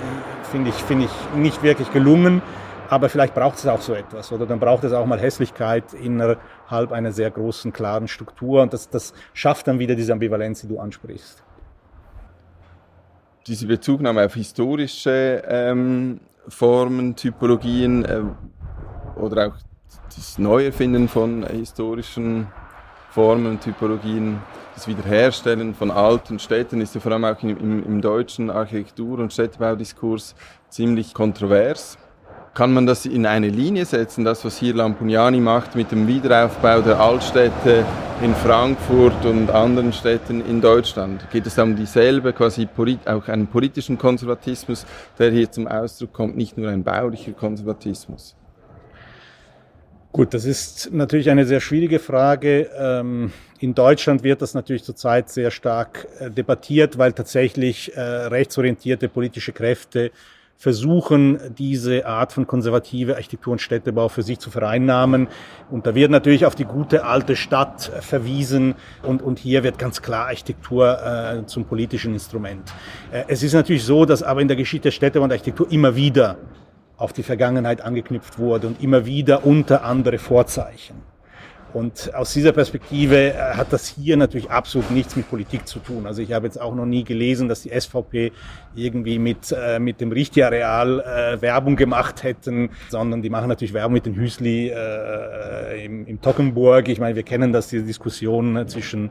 finde 0.51 0.69
ich, 0.69 0.75
finde 0.75 1.05
ich 1.05 1.37
nicht 1.39 1.63
wirklich 1.63 1.91
gelungen. 1.91 2.41
Aber 2.91 3.07
vielleicht 3.07 3.33
braucht 3.33 3.57
es 3.57 3.65
auch 3.65 3.79
so 3.79 3.93
etwas 3.93 4.33
oder 4.33 4.45
dann 4.45 4.59
braucht 4.59 4.83
es 4.83 4.91
auch 4.91 5.05
mal 5.05 5.17
Hässlichkeit 5.17 5.93
innerhalb 5.93 6.91
einer 6.91 7.13
sehr 7.13 7.31
großen, 7.31 7.71
klaren 7.71 8.09
Struktur 8.09 8.61
und 8.61 8.73
das, 8.73 8.89
das 8.89 9.13
schafft 9.33 9.69
dann 9.69 9.79
wieder 9.79 9.95
diese 9.95 10.11
Ambivalenz, 10.11 10.59
die 10.59 10.67
du 10.67 10.77
ansprichst. 10.77 11.41
Diese 13.47 13.65
Bezugnahme 13.65 14.25
auf 14.25 14.33
historische 14.33 15.41
ähm, 15.47 16.19
Formen, 16.49 17.15
Typologien 17.15 18.03
äh, 18.03 18.23
oder 19.15 19.47
auch 19.47 19.55
das 20.13 20.37
Neuerfinden 20.37 21.07
von 21.07 21.47
historischen 21.47 22.47
Formen, 23.11 23.57
Typologien, 23.61 24.41
das 24.75 24.89
Wiederherstellen 24.89 25.75
von 25.75 25.91
alten 25.91 26.39
Städten 26.39 26.81
ist 26.81 26.93
ja 26.93 26.99
vor 26.99 27.13
allem 27.13 27.23
auch 27.23 27.41
im, 27.41 27.85
im 27.85 28.01
deutschen 28.01 28.49
Architektur- 28.49 29.19
und 29.19 29.31
Städtebautiskurs 29.31 30.35
ziemlich 30.67 31.13
kontrovers. 31.13 31.97
Kann 32.53 32.73
man 32.73 32.85
das 32.85 33.05
in 33.05 33.25
eine 33.25 33.47
Linie 33.47 33.85
setzen, 33.85 34.25
das, 34.25 34.43
was 34.43 34.57
hier 34.57 34.75
Lampugnani 34.75 35.39
macht 35.39 35.73
mit 35.73 35.89
dem 35.89 36.05
Wiederaufbau 36.05 36.81
der 36.81 36.99
Altstädte 36.99 37.85
in 38.21 38.35
Frankfurt 38.35 39.23
und 39.23 39.49
anderen 39.49 39.93
Städten 39.93 40.45
in 40.45 40.59
Deutschland? 40.59 41.25
Geht 41.31 41.47
es 41.47 41.55
da 41.55 41.63
um 41.63 41.77
dieselbe, 41.77 42.33
quasi 42.33 42.67
auch 43.05 43.27
einen 43.29 43.47
politischen 43.47 43.97
Konservatismus, 43.97 44.85
der 45.17 45.31
hier 45.31 45.49
zum 45.49 45.65
Ausdruck 45.65 46.11
kommt, 46.11 46.35
nicht 46.35 46.57
nur 46.57 46.69
ein 46.69 46.83
baulicher 46.83 47.31
Konservatismus? 47.31 48.35
Gut, 50.11 50.33
das 50.33 50.43
ist 50.43 50.91
natürlich 50.91 51.29
eine 51.29 51.45
sehr 51.45 51.61
schwierige 51.61 51.99
Frage. 51.99 52.69
Ähm, 52.77 53.31
in 53.59 53.73
Deutschland 53.73 54.23
wird 54.23 54.41
das 54.41 54.55
natürlich 54.55 54.83
zurzeit 54.83 55.29
sehr 55.29 55.51
stark 55.51 56.05
äh, 56.19 56.29
debattiert, 56.29 56.97
weil 56.97 57.13
tatsächlich 57.13 57.95
äh, 57.95 58.01
rechtsorientierte 58.01 59.07
politische 59.07 59.53
Kräfte 59.53 60.11
versuchen, 60.61 61.39
diese 61.57 62.05
Art 62.05 62.33
von 62.33 62.45
konservative 62.45 63.15
Architektur 63.15 63.53
und 63.53 63.59
Städtebau 63.59 64.09
für 64.09 64.21
sich 64.21 64.37
zu 64.37 64.51
vereinnahmen. 64.51 65.27
Und 65.71 65.87
da 65.87 65.95
wird 65.95 66.11
natürlich 66.11 66.45
auf 66.45 66.53
die 66.53 66.65
gute 66.65 67.03
alte 67.03 67.35
Stadt 67.35 67.91
verwiesen 68.01 68.75
und, 69.01 69.23
und 69.23 69.39
hier 69.39 69.63
wird 69.63 69.79
ganz 69.79 70.03
klar 70.03 70.27
Architektur 70.27 70.99
äh, 71.03 71.47
zum 71.47 71.65
politischen 71.65 72.13
Instrument. 72.13 72.71
Äh, 73.11 73.23
es 73.27 73.41
ist 73.41 73.53
natürlich 73.53 73.83
so, 73.83 74.05
dass 74.05 74.21
aber 74.21 74.39
in 74.39 74.47
der 74.47 74.55
Geschichte 74.55 74.83
der 74.83 74.91
Städtebau 74.91 75.23
und 75.23 75.31
Architektur 75.31 75.65
immer 75.71 75.95
wieder 75.95 76.37
auf 76.95 77.11
die 77.11 77.23
Vergangenheit 77.23 77.81
angeknüpft 77.81 78.37
wurde 78.37 78.67
und 78.67 78.83
immer 78.83 79.07
wieder 79.07 79.43
unter 79.43 79.83
andere 79.83 80.19
Vorzeichen. 80.19 81.10
Und 81.73 82.13
aus 82.13 82.33
dieser 82.33 82.51
Perspektive 82.51 83.33
äh, 83.33 83.33
hat 83.33 83.71
das 83.71 83.87
hier 83.87 84.17
natürlich 84.17 84.49
absolut 84.49 84.91
nichts 84.91 85.15
mit 85.15 85.29
Politik 85.29 85.67
zu 85.67 85.79
tun. 85.79 86.05
Also 86.05 86.21
ich 86.21 86.33
habe 86.33 86.45
jetzt 86.45 86.59
auch 86.59 86.75
noch 86.75 86.85
nie 86.85 87.03
gelesen, 87.03 87.47
dass 87.47 87.61
die 87.61 87.69
SVP 87.69 88.31
irgendwie 88.75 89.19
mit, 89.19 89.51
äh, 89.51 89.79
mit 89.79 90.01
dem 90.01 90.11
Richtiareal 90.11 90.99
äh, 90.99 91.41
Werbung 91.41 91.75
gemacht 91.75 92.23
hätten, 92.23 92.69
sondern 92.89 93.21
die 93.21 93.29
machen 93.29 93.47
natürlich 93.47 93.73
Werbung 93.73 93.93
mit 93.93 94.05
den 94.05 94.15
Hüsli 94.15 94.69
äh, 94.69 95.85
im, 95.85 96.05
im 96.07 96.21
Tockenburg. 96.21 96.89
Ich 96.89 96.99
meine, 96.99 97.15
wir 97.15 97.23
kennen 97.23 97.53
das, 97.53 97.67
diese 97.67 97.83
Diskussion 97.83 98.67
zwischen 98.67 99.09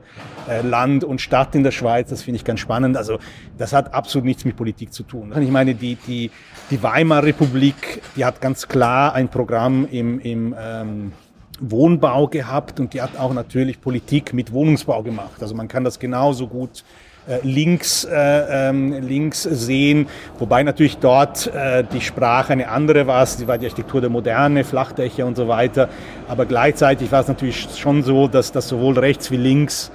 äh, 0.48 0.62
Land 0.62 1.04
und 1.04 1.20
Stadt 1.20 1.54
in 1.54 1.64
der 1.64 1.70
Schweiz. 1.70 2.10
Das 2.10 2.22
finde 2.22 2.36
ich 2.36 2.44
ganz 2.44 2.60
spannend. 2.60 2.96
Also 2.96 3.18
das 3.58 3.72
hat 3.72 3.94
absolut 3.94 4.24
nichts 4.24 4.44
mit 4.44 4.56
Politik 4.56 4.92
zu 4.92 5.02
tun. 5.02 5.32
Ich 5.40 5.50
meine, 5.50 5.74
die, 5.74 5.96
die, 5.96 6.30
die 6.70 6.82
Weimar 6.82 7.22
Republik, 7.22 8.02
die 8.16 8.24
hat 8.24 8.40
ganz 8.40 8.68
klar 8.68 9.14
ein 9.14 9.28
Programm 9.28 9.86
im, 9.90 10.20
im 10.20 10.54
ähm, 10.58 11.12
Wohnbau 11.60 12.28
gehabt 12.28 12.80
und 12.80 12.94
die 12.94 13.02
hat 13.02 13.18
auch 13.18 13.32
natürlich 13.32 13.80
Politik 13.80 14.32
mit 14.34 14.52
Wohnungsbau 14.52 15.02
gemacht. 15.02 15.40
Also 15.40 15.54
man 15.54 15.68
kann 15.68 15.84
das 15.84 15.98
genauso 15.98 16.46
gut 16.46 16.84
äh, 17.28 17.38
links, 17.42 18.04
äh, 18.04 18.70
ähm, 18.70 18.92
links 19.02 19.42
sehen, 19.42 20.08
wobei 20.38 20.62
natürlich 20.62 20.98
dort 20.98 21.46
äh, 21.48 21.84
die 21.84 22.00
Sprache 22.00 22.54
eine 22.54 22.68
andere 22.68 23.06
war. 23.06 23.26
Sie 23.26 23.46
war 23.46 23.58
die 23.58 23.66
Architektur 23.66 24.00
der 24.00 24.10
Moderne, 24.10 24.64
Flachdächer 24.64 25.26
und 25.26 25.36
so 25.36 25.46
weiter. 25.46 25.88
Aber 26.28 26.46
gleichzeitig 26.46 27.12
war 27.12 27.20
es 27.20 27.28
natürlich 27.28 27.68
schon 27.76 28.02
so, 28.02 28.26
dass 28.26 28.52
das 28.52 28.68
sowohl 28.68 28.98
rechts 28.98 29.30
wie 29.30 29.36
links 29.36 29.92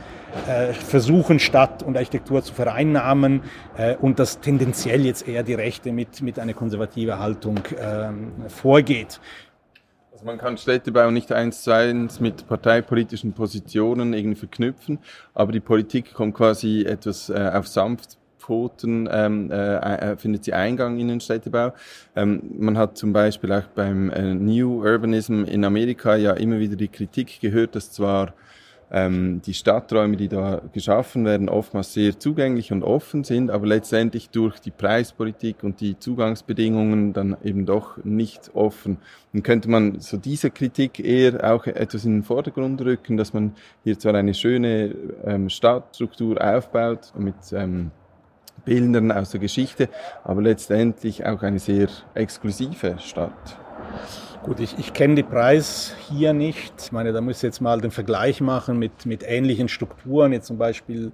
äh, 0.47 0.73
versuchen, 0.73 1.39
Stadt 1.39 1.81
und 1.81 1.97
Architektur 1.97 2.43
zu 2.43 2.53
vereinnahmen 2.53 3.41
äh, 3.77 3.95
und 3.95 4.19
dass 4.19 4.39
tendenziell 4.39 5.05
jetzt 5.05 5.27
eher 5.27 5.43
die 5.43 5.53
Rechte 5.53 5.91
mit, 5.91 6.21
mit 6.21 6.39
einer 6.39 6.53
konservativen 6.53 7.17
Haltung 7.17 7.59
ähm, 7.81 8.31
vorgeht. 8.49 9.19
Also 10.25 10.31
man 10.31 10.39
kann 10.39 10.57
Städtebau 10.57 11.11
nicht 11.11 11.31
eins 11.31 11.61
zu 11.61 11.71
eins 11.71 12.19
mit 12.19 12.47
parteipolitischen 12.47 13.33
Positionen 13.33 14.13
irgendwie 14.13 14.39
verknüpfen, 14.39 14.97
aber 15.35 15.51
die 15.51 15.59
Politik 15.59 16.15
kommt 16.15 16.33
quasi 16.33 16.81
etwas 16.81 17.29
äh, 17.29 17.51
auf 17.53 17.67
sanft 17.67 18.17
Pfoten 18.39 19.07
ähm, 19.11 19.51
äh, 19.51 19.75
äh, 19.75 20.17
findet 20.17 20.43
sie 20.43 20.53
Eingang 20.53 20.97
in 20.97 21.09
den 21.09 21.21
Städtebau. 21.21 21.73
Ähm, 22.15 22.41
man 22.57 22.75
hat 22.75 22.97
zum 22.97 23.13
Beispiel 23.13 23.51
auch 23.51 23.67
beim 23.75 24.09
äh, 24.09 24.33
New 24.33 24.83
Urbanism 24.83 25.43
in 25.43 25.63
Amerika 25.63 26.15
ja 26.15 26.33
immer 26.33 26.57
wieder 26.57 26.75
die 26.75 26.87
Kritik 26.87 27.39
gehört, 27.39 27.75
dass 27.75 27.91
zwar 27.91 28.33
ähm, 28.95 29.41
die 29.45 29.53
Stadträume, 29.53 30.15
die 30.15 30.29
da 30.29 30.61
geschaffen 30.71 31.25
werden, 31.25 31.49
oftmals 31.49 31.91
sehr 31.91 32.17
zugänglich 32.17 32.71
und 32.71 32.81
offen 32.81 33.25
sind, 33.25 33.51
aber 33.51 33.67
letztendlich 33.67 34.29
durch 34.29 34.59
die 34.59 34.71
Preispolitik 34.71 35.63
und 35.63 35.81
die 35.81 35.99
Zugangsbedingungen 35.99 37.11
dann 37.11 37.35
eben 37.43 37.65
doch 37.65 37.97
nicht 38.05 38.51
offen. 38.53 38.97
Dann 39.33 39.43
könnte 39.43 39.69
man 39.69 39.99
so 39.99 40.15
diese 40.15 40.49
Kritik 40.49 41.01
eher 41.01 41.53
auch 41.53 41.67
etwas 41.67 42.05
in 42.05 42.13
den 42.13 42.23
Vordergrund 42.23 42.81
rücken, 42.81 43.17
dass 43.17 43.33
man 43.33 43.53
hier 43.83 43.99
zwar 43.99 44.15
eine 44.15 44.33
schöne 44.33 44.95
ähm, 45.25 45.49
Stadtstruktur 45.49 46.41
aufbaut 46.41 47.11
mit 47.17 47.35
ähm, 47.51 47.91
Bildern 48.63 49.11
aus 49.11 49.31
der 49.31 49.41
Geschichte, 49.41 49.89
aber 50.23 50.41
letztendlich 50.41 51.25
auch 51.25 51.41
eine 51.43 51.59
sehr 51.59 51.89
exklusive 52.13 52.95
Stadt. 52.99 53.57
Gut, 54.45 54.59
ich, 54.59 54.77
ich 54.77 54.93
kenne 54.93 55.15
die 55.15 55.23
Preis 55.23 55.95
hier 56.07 56.31
nicht. 56.31 56.71
Ich 56.79 56.91
meine, 56.91 57.11
da 57.11 57.19
muss 57.19 57.37
ich 57.37 57.41
jetzt 57.41 57.61
mal 57.61 57.81
den 57.81 57.89
Vergleich 57.89 58.41
machen 58.41 58.77
mit, 58.77 59.07
mit 59.07 59.23
ähnlichen 59.27 59.67
Strukturen, 59.67 60.33
jetzt 60.33 60.45
zum 60.45 60.59
Beispiel 60.59 61.11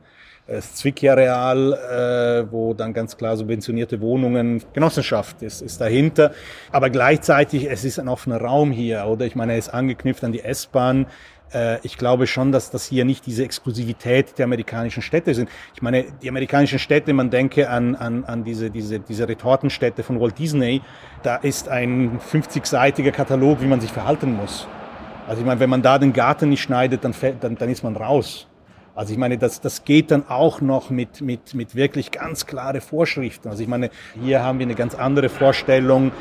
äh, 0.48 0.56
das 0.56 0.76
Zwickjareal, 0.76 1.72
äh, 1.72 2.52
wo 2.52 2.74
dann 2.74 2.94
ganz 2.94 3.16
klar 3.16 3.38
subventionierte 3.38 4.02
Wohnungen, 4.02 4.62
Genossenschaft 4.74 5.44
ist, 5.44 5.62
ist 5.62 5.80
dahinter. 5.80 6.34
Aber 6.74 6.90
gleichzeitig, 6.90 7.72
es 7.72 7.86
ist 7.86 8.00
ein 8.00 8.10
offener 8.10 8.42
Raum 8.42 8.70
hier, 8.70 9.06
oder? 9.06 9.26
Ich 9.26 9.36
meine, 9.38 9.54
er 9.54 9.60
ist 9.60 9.70
angeknüpft 9.70 10.26
an 10.26 10.34
die 10.34 10.42
S-Bahn. 10.42 11.06
Äh, 11.54 11.80
ich 11.84 11.98
glaube 11.98 12.28
schon, 12.28 12.52
dass 12.52 12.72
das 12.72 12.86
hier 12.86 13.06
nicht 13.06 13.26
diese 13.26 13.44
Exklusivität 13.44 14.38
der 14.38 14.46
amerikanischen 14.46 15.02
Städte 15.02 15.34
sind. 15.34 15.50
Ich 15.74 15.82
meine, 15.82 16.06
die 16.22 16.30
amerikanischen 16.30 16.80
Städte, 16.80 17.14
man 17.14 17.30
denke 17.30 17.70
an, 17.70 17.96
an, 17.96 18.24
an 18.26 18.44
diese, 18.44 18.70
diese, 18.70 19.00
diese 19.00 19.28
Retortenstädte 19.28 20.04
von 20.04 20.20
Walt 20.20 20.38
Disney, 20.38 20.82
da 21.24 21.38
ist 21.38 21.70
ein 21.70 22.20
50-seitiger 22.20 23.12
Katalog, 23.12 23.62
wie 23.62 23.68
man 23.68 23.82
sich 23.82 23.92
verhalten 23.92 24.36
muss. 24.36 24.68
Also 25.28 25.42
ich 25.42 25.46
meine, 25.46 25.60
wenn 25.60 25.70
man 25.70 25.82
da 25.82 25.98
den 26.00 26.14
Garten 26.14 26.50
nicht 26.50 26.62
schneidet, 26.62 27.04
dann, 27.04 27.14
dann, 27.40 27.56
dann 27.56 27.70
ist 27.70 27.84
man 27.84 27.96
raus. 27.96 28.48
Also 28.94 29.14
ich 29.14 29.20
meine, 29.20 29.38
das, 29.38 29.62
das 29.62 29.86
geht 29.86 30.12
dann 30.12 30.28
auch 30.28 30.60
noch 30.60 30.90
mit, 30.90 31.22
mit, 31.22 31.54
mit 31.54 31.76
wirklich 31.76 32.12
ganz 32.12 32.46
klare 32.46 32.82
Vorschriften. 32.82 33.48
Also 33.48 33.64
ich 33.64 33.70
meine, 33.70 33.90
hier 34.22 34.44
haben 34.44 34.60
wir 34.60 34.66
eine 34.66 34.76
ganz 34.76 34.96
andere 34.96 35.30
Vorstellung. 35.30 36.12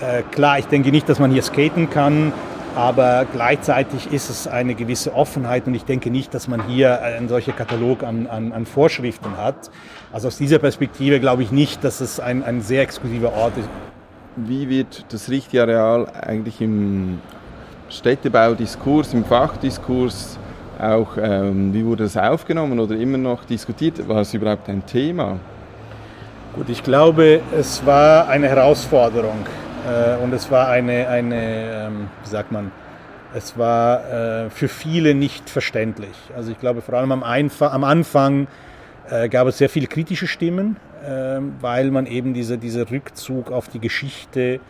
Äh, 0.00 0.22
klar, 0.30 0.58
ich 0.58 0.66
denke 0.66 0.90
nicht, 0.90 1.08
dass 1.08 1.18
man 1.18 1.32
hier 1.32 1.42
skaten 1.42 1.90
kann, 1.90 2.32
aber 2.76 3.26
gleichzeitig 3.32 4.12
ist 4.12 4.30
es 4.30 4.46
eine 4.46 4.74
gewisse 4.74 5.14
Offenheit 5.14 5.66
und 5.66 5.74
ich 5.74 5.84
denke 5.84 6.10
nicht, 6.10 6.34
dass 6.34 6.48
man 6.48 6.66
hier 6.66 7.02
einen 7.02 7.28
solchen 7.28 7.54
Katalog 7.54 8.02
an, 8.02 8.26
an, 8.26 8.52
an 8.52 8.66
Vorschriften 8.66 9.36
hat. 9.36 9.70
Also 10.12 10.28
aus 10.28 10.38
dieser 10.38 10.58
Perspektive 10.58 11.20
glaube 11.20 11.42
ich 11.42 11.52
nicht, 11.52 11.84
dass 11.84 12.00
es 12.00 12.20
ein, 12.20 12.42
ein 12.42 12.60
sehr 12.60 12.82
exklusiver 12.82 13.32
Ort 13.32 13.56
ist. 13.58 13.68
Wie 14.36 14.68
wird 14.68 15.04
das 15.12 15.28
Richtiareal 15.28 16.06
eigentlich 16.20 16.60
im 16.60 17.20
Städtebaudiskurs, 17.88 19.12
im 19.14 19.24
Fachdiskurs 19.24 20.38
auch, 20.80 21.16
ähm, 21.20 21.74
wie 21.74 21.84
wurde 21.84 22.04
das 22.04 22.16
aufgenommen 22.16 22.80
oder 22.80 22.96
immer 22.96 23.18
noch 23.18 23.44
diskutiert? 23.44 24.08
War 24.08 24.22
es 24.22 24.32
überhaupt 24.32 24.68
ein 24.68 24.84
Thema? 24.86 25.38
Gut, 26.54 26.68
ich 26.68 26.82
glaube, 26.82 27.40
es 27.56 27.84
war 27.84 28.28
eine 28.28 28.48
Herausforderung. 28.48 29.44
Äh, 29.88 30.16
und 30.22 30.32
es 30.32 30.50
war 30.50 30.68
eine, 30.68 31.08
eine 31.08 31.86
ähm, 31.86 32.08
wie 32.22 32.28
sagt 32.28 32.52
man, 32.52 32.70
es 33.34 33.56
war 33.56 34.44
äh, 34.46 34.50
für 34.50 34.68
viele 34.68 35.14
nicht 35.14 35.48
verständlich. 35.48 36.16
Also 36.36 36.50
ich 36.50 36.58
glaube, 36.58 36.82
vor 36.82 36.94
allem 36.94 37.12
am, 37.12 37.22
Einf 37.22 37.62
am 37.62 37.84
Anfang 37.84 38.48
äh, 39.08 39.28
gab 39.28 39.46
es 39.46 39.58
sehr 39.58 39.68
viele 39.68 39.86
kritische 39.86 40.26
Stimmen, 40.26 40.76
äh, 41.04 41.40
weil 41.60 41.90
man 41.90 42.06
eben 42.06 42.34
diese, 42.34 42.58
diese 42.58 42.90
Rückzug 42.90 43.52
auf 43.52 43.68
die 43.68 43.80
Geschichte 43.80 44.60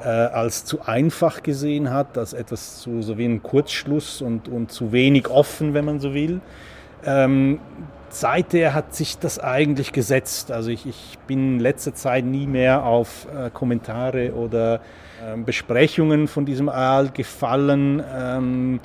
als 0.00 0.66
zu 0.66 0.82
einfach 0.82 1.42
gesehen 1.42 1.90
hat, 1.90 2.18
als 2.18 2.34
etwas 2.34 2.80
zu, 2.80 3.00
so 3.00 3.16
wie 3.16 3.24
ein 3.24 3.42
Kurzschluss 3.42 4.20
und, 4.20 4.48
und 4.48 4.70
zu 4.70 4.92
wenig 4.92 5.30
offen, 5.30 5.72
wenn 5.72 5.84
man 5.84 6.00
so 6.00 6.12
will. 6.12 6.40
Ähm, 7.06 7.58
seither 8.08 8.74
hat 8.74 8.94
sich 8.94 9.18
das 9.18 9.38
eigentlich 9.38 9.92
gesetzt. 9.92 10.52
Also 10.52 10.70
ich, 10.70 10.86
ich 10.86 11.18
bin 11.26 11.54
in 11.54 11.60
letzter 11.60 11.94
Zeit 11.94 12.24
nie 12.24 12.46
mehr 12.46 12.84
auf 12.84 13.26
äh, 13.34 13.50
Kommentare 13.50 14.34
oder 14.34 14.76
äh, 14.76 15.36
Besprechungen 15.36 16.28
von 16.28 16.46
diesem 16.46 16.68
Aal 16.68 17.10
gefallen. 17.10 18.02
Ähm, 18.16 18.80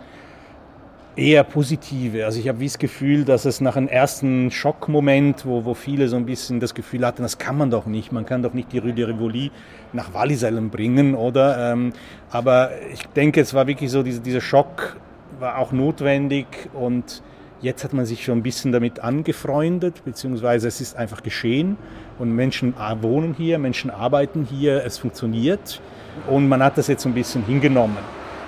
eher 1.19 1.43
positive. 1.43 2.25
Also 2.25 2.39
ich 2.39 2.47
habe 2.47 2.59
wie 2.59 2.65
das 2.65 2.79
Gefühl, 2.79 3.25
dass 3.25 3.45
es 3.45 3.61
nach 3.61 3.75
einem 3.75 3.87
ersten 3.87 4.51
Schockmoment, 4.51 5.45
wo, 5.45 5.65
wo 5.65 5.73
viele 5.73 6.07
so 6.07 6.15
ein 6.15 6.25
bisschen 6.25 6.59
das 6.59 6.73
Gefühl 6.73 7.05
hatten, 7.05 7.21
das 7.21 7.37
kann 7.37 7.57
man 7.57 7.69
doch 7.69 7.85
nicht, 7.85 8.11
man 8.11 8.25
kann 8.25 8.41
doch 8.41 8.53
nicht 8.53 8.71
die 8.71 8.77
Rue 8.77 8.93
de 8.93 9.05
Rivoli 9.05 9.51
nach 9.91 10.13
Wallisellen 10.13 10.69
bringen, 10.69 11.15
oder? 11.15 11.73
Ähm, 11.73 11.93
aber 12.31 12.71
ich 12.93 13.05
denke, 13.07 13.41
es 13.41 13.53
war 13.53 13.67
wirklich 13.67 13.91
so, 13.91 14.01
diese, 14.01 14.21
dieser 14.21 14.41
Schock 14.41 14.97
war 15.39 15.57
auch 15.57 15.71
notwendig 15.71 16.47
und 16.73 17.21
Jetzt 17.61 17.83
hat 17.83 17.91
man 17.91 18.05
sich 18.05 18.23
schon 18.23 18.37
ein 18.37 18.43
bisschen 18.43 18.71
damit 18.71 19.01
angefreundet, 19.01 20.05
beziehungsweise 20.05 20.69
es 20.69 20.79
ist 20.79 20.95
einfach 20.95 21.21
geschehen 21.23 21.75
und 22.17 22.33
Menschen 22.33 22.73
wohnen 23.01 23.35
hier, 23.37 23.59
Menschen 23.59 23.91
arbeiten 23.91 24.47
hier, 24.49 24.85
es 24.85 24.97
funktioniert 24.97 25.81
und 26.29 26.47
man 26.47 26.63
hat 26.63 26.77
das 26.77 26.87
jetzt 26.87 27.05
ein 27.05 27.13
bisschen 27.13 27.43
hingenommen. 27.43 27.97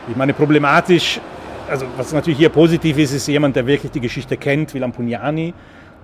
Ich 0.09 0.15
meine, 0.15 0.33
problematisch, 0.33 1.19
also 1.69 1.85
was 1.97 2.13
natürlich 2.13 2.37
hier 2.39 2.49
positiv 2.49 2.97
ist, 2.97 3.11
ist 3.11 3.27
jemand, 3.27 3.57
der 3.57 3.67
wirklich 3.67 3.91
die 3.91 3.99
Geschichte 3.99 4.37
kennt, 4.37 4.73
Wilam 4.73 4.93
Pugnani, 4.93 5.53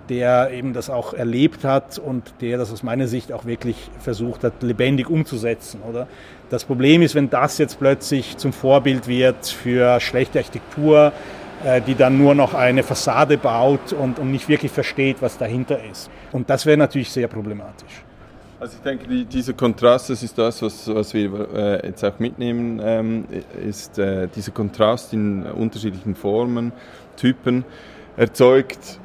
der 0.10 0.52
eben 0.52 0.74
das 0.74 0.90
auch 0.90 1.14
erlebt 1.14 1.64
hat 1.64 2.00
und 2.00 2.34
der 2.42 2.58
das 2.58 2.74
aus 2.74 2.84
meiner 2.84 3.08
Sicht 3.08 3.32
auch 3.32 3.46
wirklich 3.46 3.90
versucht 4.00 4.44
hat, 4.44 4.62
lebendig 4.64 5.10
umzusetzen, 5.10 5.80
oder? 5.90 6.08
Das 6.50 6.66
Problem 6.66 7.02
ist, 7.02 7.16
wenn 7.16 7.30
das 7.30 7.58
jetzt 7.58 7.80
plötzlich 7.80 8.36
zum 8.36 8.52
Vorbild 8.52 9.08
wird 9.08 9.48
für 9.48 10.02
schlechte 10.02 10.40
Architektur, 10.40 11.14
die 11.88 11.96
dann 11.96 12.18
nur 12.18 12.36
noch 12.36 12.54
eine 12.54 12.84
Fassade 12.84 13.38
baut 13.38 13.94
und, 13.94 14.20
und 14.20 14.32
nicht 14.32 14.48
wirklich 14.48 14.72
versteht, 14.72 15.18
was 15.22 15.38
dahinter 15.38 15.84
ist. 15.84 16.10
Und 16.32 16.50
das 16.50 16.66
wäre 16.66 16.78
natürlich 16.78 17.10
sehr 17.10 17.28
problematisch. 17.28 18.04
Also 18.60 18.78
ich 18.78 18.82
denke, 18.82 19.08
die, 19.08 19.24
dieser 19.26 19.54
Kontrast, 19.54 20.10
das 20.10 20.24
ist 20.24 20.36
das, 20.36 20.62
was, 20.64 20.88
was 20.88 21.14
wir 21.14 21.48
äh, 21.54 21.88
jetzt 21.88 22.04
auch 22.04 22.18
mitnehmen, 22.18 22.82
ähm, 22.84 23.26
ist 23.64 24.00
äh, 24.00 24.28
dieser 24.36 24.52
Kontrast 24.52 25.14
in 25.14 25.44
unterschiedlichen 25.44 26.16
Formen, 26.16 26.72
Typen, 27.16 27.66
erzeugt 28.16 29.00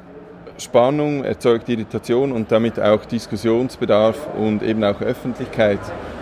Spannung, 0.57 1.23
erzeugt 1.23 1.67
Irritation 1.69 2.31
und 2.31 2.51
damit 2.51 2.79
auch 2.79 3.03
Diskussionsbedarf 3.05 4.17
und 4.37 4.61
eben 4.63 4.83
auch 4.83 5.01
Öffentlichkeit 5.01 5.79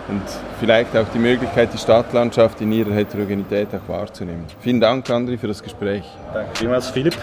und 0.08 0.22
vielleicht 0.58 0.96
auch 0.96 1.06
die 1.14 1.18
Möglichkeit, 1.18 1.72
die 1.72 1.78
Stadtlandschaft 1.78 2.60
in 2.60 2.72
ihrer 2.72 2.92
Heterogenität 2.92 3.68
auch 3.74 3.88
wahrzunehmen. 3.88 4.44
Vielen 4.60 4.80
Dank, 4.80 5.08
André, 5.08 5.38
für 5.38 5.48
das 5.48 5.62
Gespräch. 5.62 6.04
Danke 6.32 6.50
vielmals, 6.56 6.90
Philipp. 6.90 7.16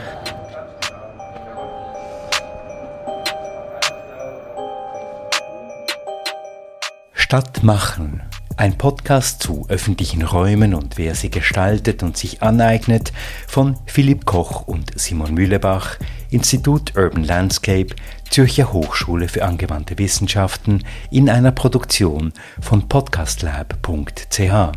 Stadt 7.13 7.63
machen. 7.63 8.23
Ein 8.57 8.77
Podcast 8.77 9.41
zu 9.43 9.65
öffentlichen 9.69 10.23
Räumen 10.23 10.73
und 10.73 10.97
wer 10.97 11.15
sie 11.15 11.29
gestaltet 11.29 12.03
und 12.03 12.17
sich 12.17 12.41
aneignet 12.41 13.13
von 13.47 13.77
Philipp 13.85 14.25
Koch 14.25 14.67
und 14.67 14.99
Simon 14.99 15.33
Mühlebach, 15.33 15.97
Institut 16.29 16.95
Urban 16.95 17.23
Landscape, 17.23 17.95
Zürcher 18.29 18.71
Hochschule 18.71 19.27
für 19.27 19.43
angewandte 19.43 19.97
Wissenschaften 19.97 20.83
in 21.11 21.29
einer 21.29 21.51
Produktion 21.51 22.33
von 22.61 22.87
podcastlab.ch. 22.87 24.71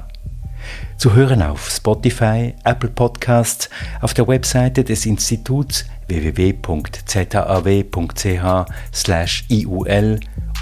Zu 0.96 1.14
hören 1.14 1.42
auf 1.42 1.68
Spotify, 1.70 2.54
Apple 2.64 2.90
Podcasts, 2.90 3.68
auf 4.00 4.14
der 4.14 4.28
Webseite 4.28 4.84
des 4.84 5.04
Instituts 5.06 5.84
www.zaw.ch/iul 6.06 6.60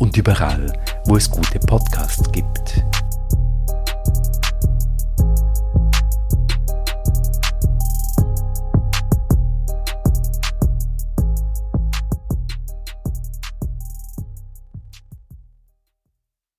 und 0.00 0.16
überall, 0.16 0.72
wo 1.04 1.16
es 1.16 1.30
gute 1.30 1.58
Podcasts 1.58 2.32
gibt. 2.32 2.84